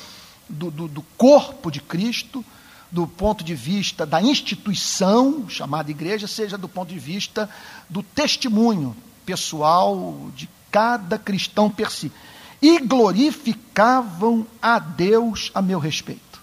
do, 0.49 0.71
do, 0.71 0.89
do 0.89 1.03
corpo 1.17 1.71
de 1.71 1.81
Cristo, 1.81 2.45
do 2.93 3.07
ponto 3.07 3.43
de 3.43 3.55
vista 3.55 4.05
da 4.05 4.21
instituição 4.21 5.49
chamada 5.49 5.91
igreja, 5.91 6.29
seja 6.29 6.59
do 6.59 6.69
ponto 6.69 6.91
de 6.91 6.99
vista 6.99 7.49
do 7.89 8.03
testemunho 8.03 8.95
pessoal 9.25 10.31
de 10.37 10.49
cada 10.71 11.19
cristão 11.19 11.71
per 11.71 11.91
si. 11.91 12.13
e 12.61 12.79
glorificavam 12.79 14.47
a 14.61 14.79
Deus 14.79 15.51
a 15.53 15.61
meu 15.61 15.81
respeito. 15.81 16.41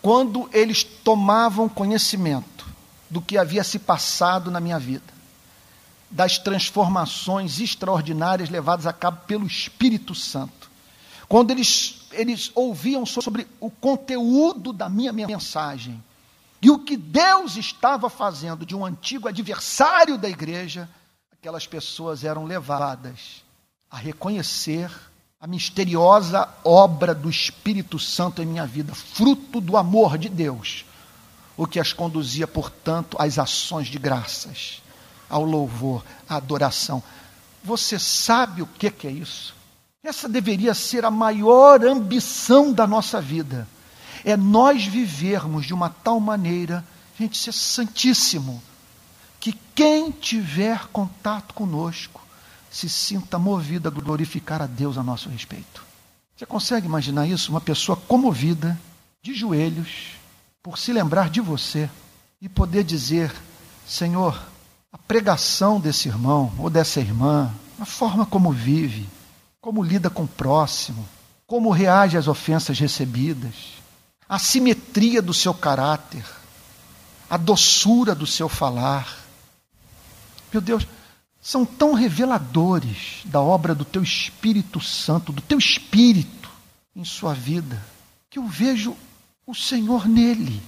Quando 0.00 0.48
eles 0.52 0.82
tomavam 0.82 1.68
conhecimento 1.68 2.66
do 3.10 3.20
que 3.20 3.36
havia 3.36 3.62
se 3.62 3.78
passado 3.78 4.50
na 4.50 4.58
minha 4.58 4.78
vida, 4.78 5.16
das 6.10 6.38
transformações 6.38 7.60
extraordinárias 7.60 8.48
levadas 8.48 8.86
a 8.86 8.92
cabo 8.92 9.18
pelo 9.26 9.46
Espírito 9.46 10.14
Santo, 10.14 10.70
quando 11.28 11.50
eles, 11.50 11.95
eles 12.12 12.50
ouviam 12.54 13.04
sobre 13.04 13.46
o 13.60 13.70
conteúdo 13.70 14.72
da 14.72 14.88
minha 14.88 15.12
mensagem 15.12 16.02
e 16.60 16.70
o 16.70 16.78
que 16.78 16.96
Deus 16.96 17.56
estava 17.56 18.08
fazendo 18.08 18.64
de 18.64 18.74
um 18.74 18.84
antigo 18.84 19.28
adversário 19.28 20.16
da 20.18 20.28
igreja, 20.28 20.88
aquelas 21.32 21.66
pessoas 21.66 22.24
eram 22.24 22.44
levadas 22.44 23.44
a 23.90 23.96
reconhecer 23.96 24.90
a 25.40 25.46
misteriosa 25.46 26.48
obra 26.64 27.14
do 27.14 27.28
Espírito 27.28 27.98
Santo 27.98 28.42
em 28.42 28.46
minha 28.46 28.66
vida, 28.66 28.94
fruto 28.94 29.60
do 29.60 29.76
amor 29.76 30.16
de 30.18 30.28
Deus, 30.28 30.84
o 31.56 31.66
que 31.66 31.78
as 31.78 31.92
conduzia, 31.92 32.46
portanto, 32.46 33.16
às 33.20 33.38
ações 33.38 33.86
de 33.86 33.98
graças, 33.98 34.82
ao 35.28 35.44
louvor, 35.44 36.04
à 36.28 36.36
adoração. 36.36 37.02
Você 37.62 37.98
sabe 37.98 38.62
o 38.62 38.66
que 38.66 39.06
é 39.06 39.10
isso? 39.10 39.55
Essa 40.02 40.28
deveria 40.28 40.74
ser 40.74 41.04
a 41.04 41.10
maior 41.10 41.84
ambição 41.84 42.72
da 42.72 42.86
nossa 42.86 43.20
vida. 43.20 43.66
É 44.24 44.36
nós 44.36 44.84
vivermos 44.84 45.66
de 45.66 45.74
uma 45.74 45.88
tal 45.90 46.20
maneira, 46.20 46.84
gente, 47.18 47.36
ser 47.36 47.52
santíssimo, 47.52 48.62
que 49.38 49.52
quem 49.74 50.10
tiver 50.10 50.86
contato 50.88 51.54
conosco 51.54 52.20
se 52.70 52.88
sinta 52.88 53.38
movido 53.38 53.88
a 53.88 53.90
glorificar 53.90 54.60
a 54.60 54.66
Deus 54.66 54.98
a 54.98 55.02
nosso 55.02 55.28
respeito. 55.28 55.84
Você 56.36 56.44
consegue 56.44 56.86
imaginar 56.86 57.26
isso? 57.26 57.50
Uma 57.50 57.60
pessoa 57.60 57.96
comovida, 57.96 58.78
de 59.22 59.34
joelhos, 59.34 60.12
por 60.62 60.78
se 60.78 60.92
lembrar 60.92 61.30
de 61.30 61.40
você 61.40 61.88
e 62.40 62.48
poder 62.48 62.84
dizer: 62.84 63.34
Senhor, 63.86 64.40
a 64.92 64.98
pregação 64.98 65.80
desse 65.80 66.08
irmão 66.08 66.52
ou 66.58 66.68
dessa 66.70 67.00
irmã, 67.00 67.52
a 67.80 67.84
forma 67.84 68.26
como 68.26 68.52
vive, 68.52 69.08
como 69.66 69.82
lida 69.82 70.08
com 70.08 70.22
o 70.22 70.28
próximo, 70.28 71.08
como 71.44 71.72
reage 71.72 72.16
às 72.16 72.28
ofensas 72.28 72.78
recebidas, 72.78 73.72
a 74.28 74.38
simetria 74.38 75.20
do 75.20 75.34
seu 75.34 75.52
caráter, 75.52 76.24
a 77.28 77.36
doçura 77.36 78.14
do 78.14 78.28
seu 78.28 78.48
falar. 78.48 79.18
Meu 80.52 80.60
Deus, 80.60 80.86
são 81.42 81.66
tão 81.66 81.94
reveladores 81.94 83.22
da 83.24 83.40
obra 83.40 83.74
do 83.74 83.84
teu 83.84 84.04
Espírito 84.04 84.80
Santo, 84.80 85.32
do 85.32 85.42
teu 85.42 85.58
Espírito 85.58 86.48
em 86.94 87.04
sua 87.04 87.34
vida, 87.34 87.84
que 88.30 88.38
eu 88.38 88.46
vejo 88.46 88.96
o 89.44 89.52
Senhor 89.52 90.06
nele. 90.06 90.62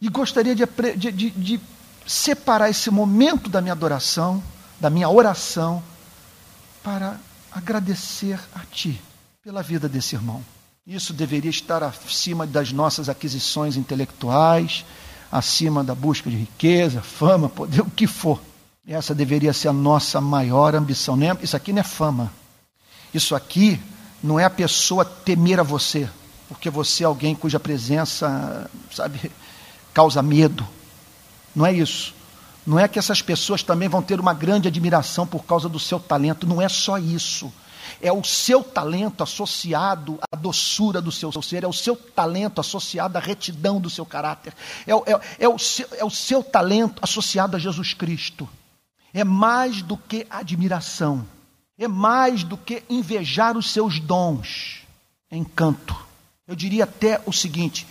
E 0.00 0.08
gostaria 0.08 0.56
de, 0.56 0.66
de, 0.96 1.12
de, 1.12 1.30
de 1.30 1.60
separar 2.04 2.68
esse 2.68 2.90
momento 2.90 3.48
da 3.48 3.60
minha 3.60 3.74
adoração, 3.74 4.42
da 4.80 4.90
minha 4.90 5.08
oração, 5.08 5.80
para 6.82 7.16
agradecer 7.52 8.38
a 8.54 8.60
Ti 8.60 9.00
pela 9.42 9.62
vida 9.62 9.88
desse 9.88 10.14
irmão. 10.14 10.44
Isso 10.86 11.12
deveria 11.12 11.50
estar 11.50 11.82
acima 11.82 12.46
das 12.46 12.72
nossas 12.72 13.08
aquisições 13.08 13.76
intelectuais, 13.76 14.84
acima 15.30 15.84
da 15.84 15.94
busca 15.94 16.28
de 16.28 16.36
riqueza, 16.36 17.00
fama, 17.00 17.48
poder, 17.48 17.82
o 17.82 17.90
que 17.90 18.06
for. 18.06 18.40
Essa 18.86 19.14
deveria 19.14 19.52
ser 19.52 19.68
a 19.68 19.72
nossa 19.72 20.20
maior 20.20 20.74
ambição. 20.74 21.16
Isso 21.42 21.56
aqui 21.56 21.72
não 21.72 21.80
é 21.80 21.84
fama. 21.84 22.32
Isso 23.14 23.34
aqui 23.34 23.80
não 24.22 24.38
é 24.38 24.44
a 24.44 24.50
pessoa 24.50 25.04
temer 25.04 25.60
a 25.60 25.62
você, 25.62 26.08
porque 26.48 26.68
você 26.68 27.04
é 27.04 27.06
alguém 27.06 27.34
cuja 27.34 27.60
presença, 27.60 28.68
sabe, 28.92 29.30
causa 29.94 30.22
medo. 30.22 30.66
Não 31.54 31.64
é 31.64 31.72
isso. 31.72 32.14
Não 32.70 32.78
é 32.78 32.86
que 32.86 33.00
essas 33.00 33.20
pessoas 33.20 33.64
também 33.64 33.88
vão 33.88 34.00
ter 34.00 34.20
uma 34.20 34.32
grande 34.32 34.68
admiração 34.68 35.26
por 35.26 35.44
causa 35.44 35.68
do 35.68 35.80
seu 35.80 35.98
talento, 35.98 36.46
não 36.46 36.62
é 36.62 36.68
só 36.68 36.98
isso. 36.98 37.52
É 38.00 38.12
o 38.12 38.22
seu 38.22 38.62
talento 38.62 39.24
associado 39.24 40.20
à 40.30 40.36
doçura 40.36 41.02
do 41.02 41.10
seu 41.10 41.32
ser, 41.42 41.64
é 41.64 41.66
o 41.66 41.72
seu 41.72 41.96
talento 41.96 42.60
associado 42.60 43.18
à 43.18 43.20
retidão 43.20 43.80
do 43.80 43.90
seu 43.90 44.06
caráter, 44.06 44.54
é, 44.86 44.92
é, 44.92 45.20
é, 45.40 45.48
o, 45.48 45.58
seu, 45.58 45.88
é 45.96 46.04
o 46.04 46.10
seu 46.10 46.44
talento 46.44 47.00
associado 47.02 47.56
a 47.56 47.58
Jesus 47.58 47.92
Cristo. 47.92 48.48
É 49.12 49.24
mais 49.24 49.82
do 49.82 49.96
que 49.96 50.24
admiração, 50.30 51.26
é 51.76 51.88
mais 51.88 52.44
do 52.44 52.56
que 52.56 52.84
invejar 52.88 53.56
os 53.56 53.72
seus 53.72 53.98
dons, 53.98 54.82
é 55.28 55.36
encanto. 55.36 55.96
Eu 56.46 56.54
diria 56.54 56.84
até 56.84 57.20
o 57.26 57.32
seguinte: 57.32 57.84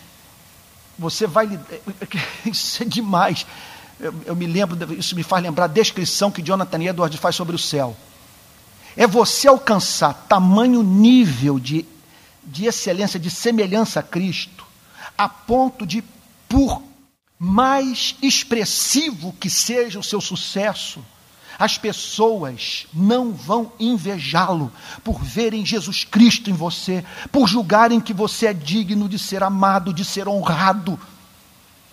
você 0.97 1.27
vai. 1.27 1.59
Isso 2.47 2.81
é 2.81 2.85
demais 2.85 3.45
eu, 3.99 4.13
eu 4.25 4.35
me 4.35 4.47
lembro, 4.47 4.93
isso 4.93 5.15
me 5.15 5.23
faz 5.23 5.43
lembrar 5.43 5.65
a 5.65 5.67
descrição 5.67 6.31
que 6.31 6.41
Jonathan 6.41 6.83
Edwards 6.83 7.19
faz 7.19 7.35
sobre 7.35 7.55
o 7.55 7.59
céu. 7.59 7.95
É 8.95 9.05
você 9.05 9.47
alcançar 9.47 10.13
tamanho 10.27 10.81
nível 10.83 11.59
de, 11.59 11.85
de 12.43 12.65
excelência, 12.65 13.19
de 13.19 13.29
semelhança 13.29 13.99
a 13.99 14.03
Cristo, 14.03 14.65
a 15.17 15.27
ponto 15.27 15.85
de, 15.85 16.03
por 16.47 16.81
mais 17.37 18.15
expressivo 18.21 19.33
que 19.39 19.49
seja 19.49 19.99
o 19.99 20.03
seu 20.03 20.19
sucesso, 20.19 21.03
as 21.57 21.77
pessoas 21.77 22.87
não 22.93 23.33
vão 23.33 23.71
invejá-lo 23.77 24.71
por 25.03 25.21
verem 25.21 25.65
Jesus 25.65 26.05
Cristo 26.05 26.49
em 26.49 26.53
você, 26.53 27.03
por 27.33 27.47
julgarem 27.49 27.99
que 27.99 28.13
você 28.13 28.47
é 28.47 28.53
digno 28.53 29.09
de 29.09 29.19
ser 29.19 29.43
amado, 29.43 29.93
de 29.93 30.05
ser 30.05 30.27
honrado, 30.27 30.97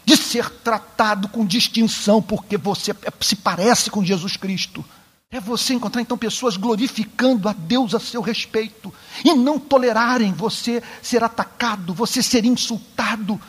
de 0.07 0.17
ser 0.17 0.49
tratado 0.49 1.27
com 1.29 1.45
distinção, 1.45 2.23
porque 2.23 2.57
você 2.57 2.95
se 3.21 3.35
parece 3.35 3.91
com 3.91 4.05
Jesus 4.05 4.37
Cristo. 4.37 4.85
É 5.29 5.41
você 5.41 5.75
encontrar 5.75 6.01
então 6.01 6.17
pessoas 6.17 6.57
glorificando 6.57 7.49
a 7.49 7.53
Deus 7.53 7.93
a 7.93 7.99
seu 7.99 8.23
respeito 8.23 8.95
e 9.25 9.35
não 9.35 9.59
tolerarem 9.59 10.33
você 10.33 10.81
ser 11.03 11.25
atacado, 11.25 11.93
você 11.93 12.23
ser 12.23 12.45
insultado, 12.45 13.41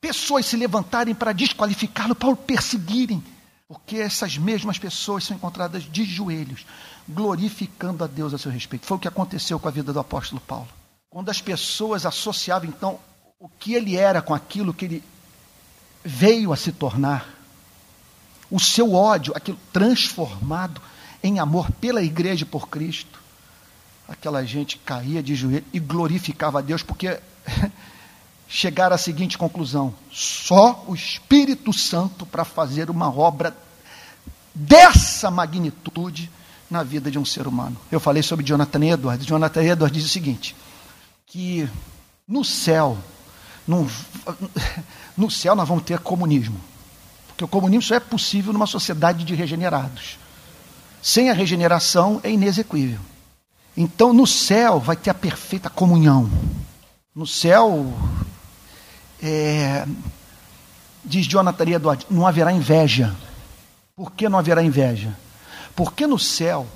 pessoas 0.00 0.46
se 0.46 0.56
levantarem 0.56 1.16
para 1.16 1.32
desqualificá-lo, 1.32 2.14
para 2.14 2.28
o 2.28 2.36
perseguirem, 2.36 3.20
porque 3.66 3.96
essas 3.96 4.38
mesmas 4.38 4.78
pessoas 4.78 5.24
são 5.24 5.36
encontradas 5.36 5.82
de 5.82 6.04
joelhos, 6.04 6.64
glorificando 7.08 8.04
a 8.04 8.06
Deus 8.06 8.32
a 8.32 8.38
seu 8.38 8.52
respeito. 8.52 8.86
Foi 8.86 8.96
o 8.96 9.00
que 9.00 9.08
aconteceu 9.08 9.58
com 9.58 9.66
a 9.66 9.72
vida 9.72 9.92
do 9.92 9.98
apóstolo 9.98 10.40
Paulo. 10.40 10.68
Quando 11.10 11.28
as 11.28 11.40
pessoas 11.40 12.06
associavam 12.06 12.68
então 12.68 13.00
o 13.40 13.48
que 13.48 13.74
ele 13.74 13.96
era 13.96 14.22
com 14.22 14.32
aquilo 14.32 14.72
que 14.72 14.84
ele 14.84 15.13
veio 16.04 16.52
a 16.52 16.56
se 16.56 16.70
tornar. 16.70 17.26
O 18.50 18.60
seu 18.60 18.92
ódio, 18.92 19.32
aquilo 19.34 19.58
transformado 19.72 20.80
em 21.22 21.38
amor 21.38 21.70
pela 21.72 22.02
igreja 22.02 22.44
e 22.44 22.46
por 22.46 22.68
Cristo. 22.68 23.18
Aquela 24.06 24.44
gente 24.44 24.76
caía 24.76 25.22
de 25.22 25.34
joelho 25.34 25.64
e 25.72 25.80
glorificava 25.80 26.58
a 26.58 26.62
Deus, 26.62 26.82
porque 26.82 27.18
chegaram 28.46 28.94
à 28.94 28.98
seguinte 28.98 29.38
conclusão: 29.38 29.94
só 30.12 30.84
o 30.86 30.94
Espírito 30.94 31.72
Santo 31.72 32.26
para 32.26 32.44
fazer 32.44 32.90
uma 32.90 33.10
obra 33.10 33.56
dessa 34.54 35.30
magnitude 35.30 36.30
na 36.70 36.82
vida 36.82 37.10
de 37.10 37.18
um 37.18 37.24
ser 37.24 37.46
humano. 37.46 37.76
Eu 37.90 37.98
falei 37.98 38.22
sobre 38.22 38.44
Jonathan 38.44 38.84
Edwards. 38.84 39.26
Jonathan 39.26 39.62
Edwards 39.62 39.96
diz 39.96 40.04
o 40.04 40.12
seguinte: 40.12 40.54
que 41.26 41.66
no 42.28 42.44
céu 42.44 42.98
não, 43.66 43.88
no 45.16 45.30
céu 45.30 45.54
nós 45.54 45.68
vamos 45.68 45.84
ter 45.84 45.98
comunismo. 45.98 46.60
Porque 47.28 47.44
o 47.44 47.48
comunismo 47.48 47.82
só 47.82 47.96
é 47.96 48.00
possível 48.00 48.52
numa 48.52 48.66
sociedade 48.66 49.24
de 49.24 49.34
regenerados. 49.34 50.18
Sem 51.02 51.30
a 51.30 51.34
regeneração 51.34 52.20
é 52.22 52.30
inexequível. 52.30 52.98
Então 53.76 54.12
no 54.12 54.26
céu 54.26 54.78
vai 54.78 54.96
ter 54.96 55.10
a 55.10 55.14
perfeita 55.14 55.68
comunhão. 55.68 56.30
No 57.14 57.26
céu, 57.26 57.92
é, 59.22 59.86
diz 61.04 61.26
Jonathan 61.26 61.70
Edwards, 61.70 62.06
não 62.10 62.26
haverá 62.26 62.52
inveja. 62.52 63.14
Por 63.96 64.12
que 64.12 64.28
não 64.28 64.38
haverá 64.38 64.62
inveja? 64.62 65.16
Porque 65.74 66.06
no 66.06 66.18
céu, 66.18 66.66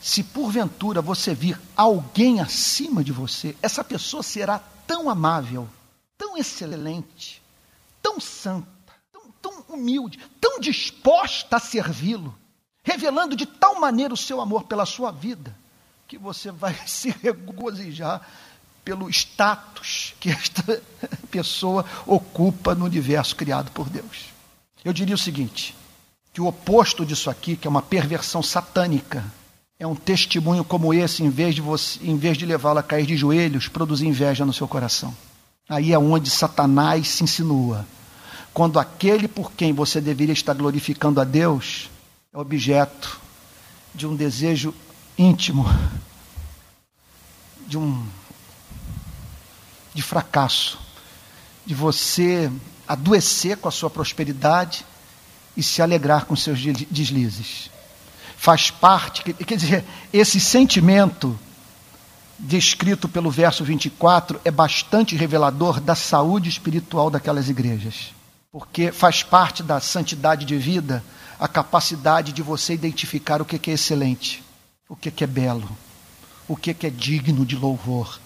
se 0.00 0.22
porventura 0.22 1.02
você 1.02 1.34
vir 1.34 1.60
alguém 1.76 2.40
acima 2.40 3.02
de 3.02 3.12
você, 3.12 3.56
essa 3.62 3.82
pessoa 3.82 4.22
será 4.22 4.60
tão 4.86 5.10
amável, 5.10 5.68
tão 6.18 6.36
excelente, 6.36 7.40
tão 8.02 8.20
santa, 8.20 8.68
tão, 9.12 9.30
tão 9.40 9.64
humilde, 9.68 10.18
tão 10.40 10.58
disposta 10.58 11.56
a 11.56 11.60
servi-lo, 11.60 12.36
revelando 12.82 13.36
de 13.36 13.46
tal 13.46 13.80
maneira 13.80 14.12
o 14.12 14.16
seu 14.16 14.40
amor 14.40 14.64
pela 14.64 14.84
sua 14.84 15.12
vida, 15.12 15.56
que 16.08 16.18
você 16.18 16.50
vai 16.50 16.74
se 16.86 17.10
regozijar 17.10 18.26
pelo 18.84 19.08
status 19.08 20.14
que 20.18 20.30
esta 20.30 20.82
pessoa 21.30 21.84
ocupa 22.04 22.74
no 22.74 22.84
universo 22.84 23.36
criado 23.36 23.70
por 23.70 23.88
Deus. 23.88 24.26
Eu 24.84 24.92
diria 24.92 25.14
o 25.14 25.18
seguinte: 25.18 25.76
que 26.32 26.40
o 26.40 26.46
oposto 26.46 27.06
disso 27.06 27.30
aqui, 27.30 27.56
que 27.56 27.66
é 27.66 27.70
uma 27.70 27.82
perversão 27.82 28.42
satânica, 28.42 29.24
é 29.78 29.86
um 29.86 29.94
testemunho 29.94 30.64
como 30.64 30.92
esse, 30.92 31.22
em 31.22 31.30
vez 31.30 31.54
de, 31.54 31.62
em 32.02 32.16
vez 32.16 32.36
de 32.36 32.44
levá-lo 32.44 32.78
a 32.78 32.82
cair 32.82 33.06
de 33.06 33.16
joelhos, 33.16 33.68
produzir 33.68 34.06
inveja 34.06 34.44
no 34.44 34.52
seu 34.52 34.66
coração. 34.66 35.14
Aí 35.68 35.92
é 35.92 35.98
onde 35.98 36.30
Satanás 36.30 37.08
se 37.08 37.24
insinua. 37.24 37.86
Quando 38.54 38.78
aquele 38.78 39.28
por 39.28 39.52
quem 39.52 39.72
você 39.72 40.00
deveria 40.00 40.32
estar 40.32 40.54
glorificando 40.54 41.20
a 41.20 41.24
Deus 41.24 41.90
é 42.32 42.38
objeto 42.38 43.20
de 43.94 44.06
um 44.06 44.16
desejo 44.16 44.74
íntimo, 45.16 45.66
de 47.66 47.76
um 47.76 48.06
de 49.94 50.02
fracasso, 50.02 50.78
de 51.66 51.74
você 51.74 52.50
adoecer 52.86 53.56
com 53.56 53.68
a 53.68 53.72
sua 53.72 53.90
prosperidade 53.90 54.86
e 55.56 55.62
se 55.62 55.82
alegrar 55.82 56.24
com 56.24 56.36
seus 56.36 56.60
deslizes. 56.88 57.70
Faz 58.36 58.70
parte, 58.70 59.22
quer 59.22 59.56
dizer, 59.56 59.84
esse 60.12 60.38
sentimento 60.38 61.38
descrito 62.38 63.08
pelo 63.08 63.30
verso 63.30 63.64
24 63.64 64.40
é 64.44 64.50
bastante 64.50 65.16
revelador 65.16 65.80
da 65.80 65.94
saúde 65.94 66.48
espiritual 66.48 67.10
daquelas 67.10 67.48
igrejas. 67.48 68.14
Porque 68.52 68.92
faz 68.92 69.22
parte 69.22 69.62
da 69.62 69.80
santidade 69.80 70.44
de 70.44 70.56
vida 70.56 71.04
a 71.38 71.48
capacidade 71.48 72.32
de 72.32 72.42
você 72.42 72.74
identificar 72.74 73.42
o 73.42 73.44
que 73.44 73.70
é 73.70 73.74
excelente, 73.74 74.42
o 74.88 74.96
que 74.96 75.22
é 75.22 75.26
belo, 75.26 75.68
o 76.46 76.56
que 76.56 76.70
é 76.70 76.90
digno 76.90 77.44
de 77.44 77.56
louvor. 77.56 78.18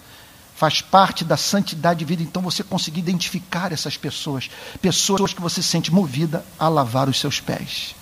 Faz 0.55 0.81
parte 0.81 1.25
da 1.25 1.35
santidade 1.35 1.99
de 1.99 2.05
vida, 2.05 2.23
então 2.23 2.41
você 2.41 2.63
conseguir 2.63 2.99
identificar 2.99 3.71
essas 3.71 3.97
pessoas, 3.97 4.49
pessoas 4.81 5.33
que 5.33 5.41
você 5.41 5.61
sente 5.61 5.91
movida 5.91 6.45
a 6.57 6.69
lavar 6.69 7.09
os 7.09 7.19
seus 7.19 7.39
pés. 7.39 7.95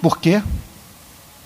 Por 0.00 0.18
quê? 0.18 0.42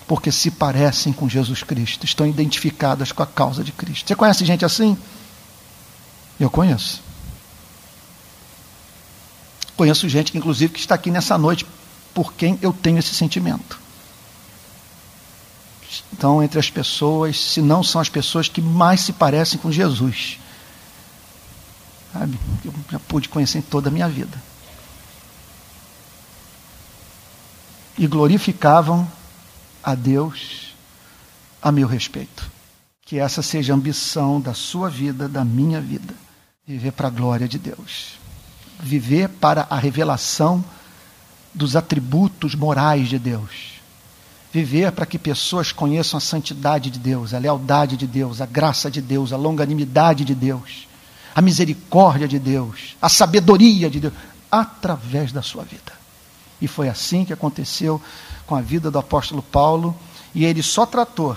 Porque 0.06 0.30
se 0.30 0.50
parecem 0.50 1.12
com 1.12 1.28
Jesus 1.28 1.62
Cristo, 1.62 2.04
estão 2.04 2.26
identificadas 2.26 3.10
com 3.10 3.22
a 3.22 3.26
causa 3.26 3.64
de 3.64 3.72
Cristo. 3.72 4.06
Você 4.06 4.14
conhece 4.14 4.44
gente 4.44 4.64
assim? 4.64 4.96
Eu 6.38 6.48
conheço. 6.48 7.02
Conheço 9.76 10.08
gente, 10.08 10.36
inclusive, 10.36 10.72
que 10.72 10.80
está 10.80 10.94
aqui 10.94 11.10
nessa 11.10 11.36
noite 11.36 11.66
por 12.14 12.32
quem 12.32 12.58
eu 12.62 12.72
tenho 12.72 12.98
esse 12.98 13.14
sentimento. 13.14 13.78
Então, 16.12 16.42
entre 16.42 16.58
as 16.58 16.70
pessoas, 16.70 17.38
se 17.38 17.60
não 17.60 17.82
são 17.82 18.00
as 18.00 18.08
pessoas 18.08 18.48
que 18.48 18.62
mais 18.62 19.00
se 19.00 19.12
parecem 19.12 19.58
com 19.58 19.72
Jesus. 19.72 20.38
Sabe? 22.12 22.38
Eu 22.64 22.72
já 22.90 22.98
pude 23.00 23.28
conhecer 23.28 23.58
em 23.58 23.62
toda 23.62 23.88
a 23.88 23.92
minha 23.92 24.08
vida. 24.08 24.40
E 27.98 28.06
glorificavam 28.06 29.10
a 29.86 29.94
Deus 29.94 30.74
a 31.62 31.70
meu 31.70 31.86
respeito. 31.86 32.50
Que 33.02 33.20
essa 33.20 33.40
seja 33.40 33.72
a 33.72 33.76
ambição 33.76 34.40
da 34.40 34.52
sua 34.52 34.90
vida, 34.90 35.28
da 35.28 35.44
minha 35.44 35.80
vida. 35.80 36.12
Viver 36.66 36.90
para 36.90 37.06
a 37.06 37.10
glória 37.10 37.46
de 37.46 37.56
Deus. 37.56 38.18
Viver 38.80 39.28
para 39.28 39.64
a 39.70 39.78
revelação 39.78 40.64
dos 41.54 41.76
atributos 41.76 42.56
morais 42.56 43.08
de 43.08 43.16
Deus. 43.16 43.74
Viver 44.52 44.90
para 44.90 45.06
que 45.06 45.20
pessoas 45.20 45.70
conheçam 45.70 46.18
a 46.18 46.20
santidade 46.20 46.90
de 46.90 46.98
Deus, 46.98 47.32
a 47.32 47.38
lealdade 47.38 47.96
de 47.96 48.08
Deus, 48.08 48.40
a 48.40 48.46
graça 48.46 48.90
de 48.90 49.00
Deus, 49.00 49.32
a 49.32 49.36
longanimidade 49.36 50.24
de 50.24 50.34
Deus, 50.34 50.88
a 51.32 51.40
misericórdia 51.40 52.26
de 52.26 52.40
Deus, 52.40 52.96
a 53.00 53.08
sabedoria 53.08 53.88
de 53.88 54.00
Deus, 54.00 54.14
através 54.50 55.30
da 55.30 55.42
sua 55.42 55.62
vida. 55.62 55.92
E 56.60 56.66
foi 56.66 56.88
assim 56.88 57.24
que 57.24 57.32
aconteceu 57.32 58.00
com 58.46 58.54
a 58.54 58.60
vida 58.60 58.90
do 58.90 58.98
apóstolo 58.98 59.42
Paulo, 59.42 59.96
e 60.34 60.44
ele 60.44 60.62
só 60.62 60.86
tratou 60.86 61.36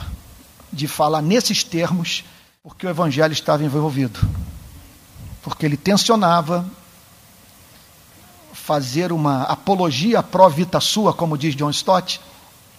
de 0.71 0.87
falar 0.87 1.21
nesses 1.21 1.63
termos 1.63 2.23
porque 2.61 2.85
o 2.85 2.89
evangelho 2.89 3.33
estava 3.33 3.63
envolvido. 3.63 4.19
Porque 5.41 5.65
ele 5.65 5.77
tensionava 5.77 6.69
fazer 8.53 9.11
uma 9.11 9.43
apologia 9.43 10.21
pró-vita 10.21 10.79
sua, 10.79 11.13
como 11.13 11.37
diz 11.37 11.55
John 11.55 11.71
Stott, 11.71 12.21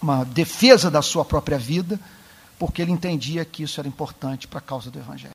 uma 0.01 0.25
defesa 0.25 0.91
da 0.91 1.03
sua 1.03 1.25
própria 1.25 1.59
vida, 1.59 1.99
porque 2.59 2.81
ele 2.81 2.93
entendia 2.93 3.45
que 3.45 3.65
isso 3.65 3.81
era 3.81 3.89
importante 3.89 4.47
para 4.47 4.59
a 4.59 4.63
causa 4.63 4.91
do 4.91 4.99
evangelho. 4.99 5.29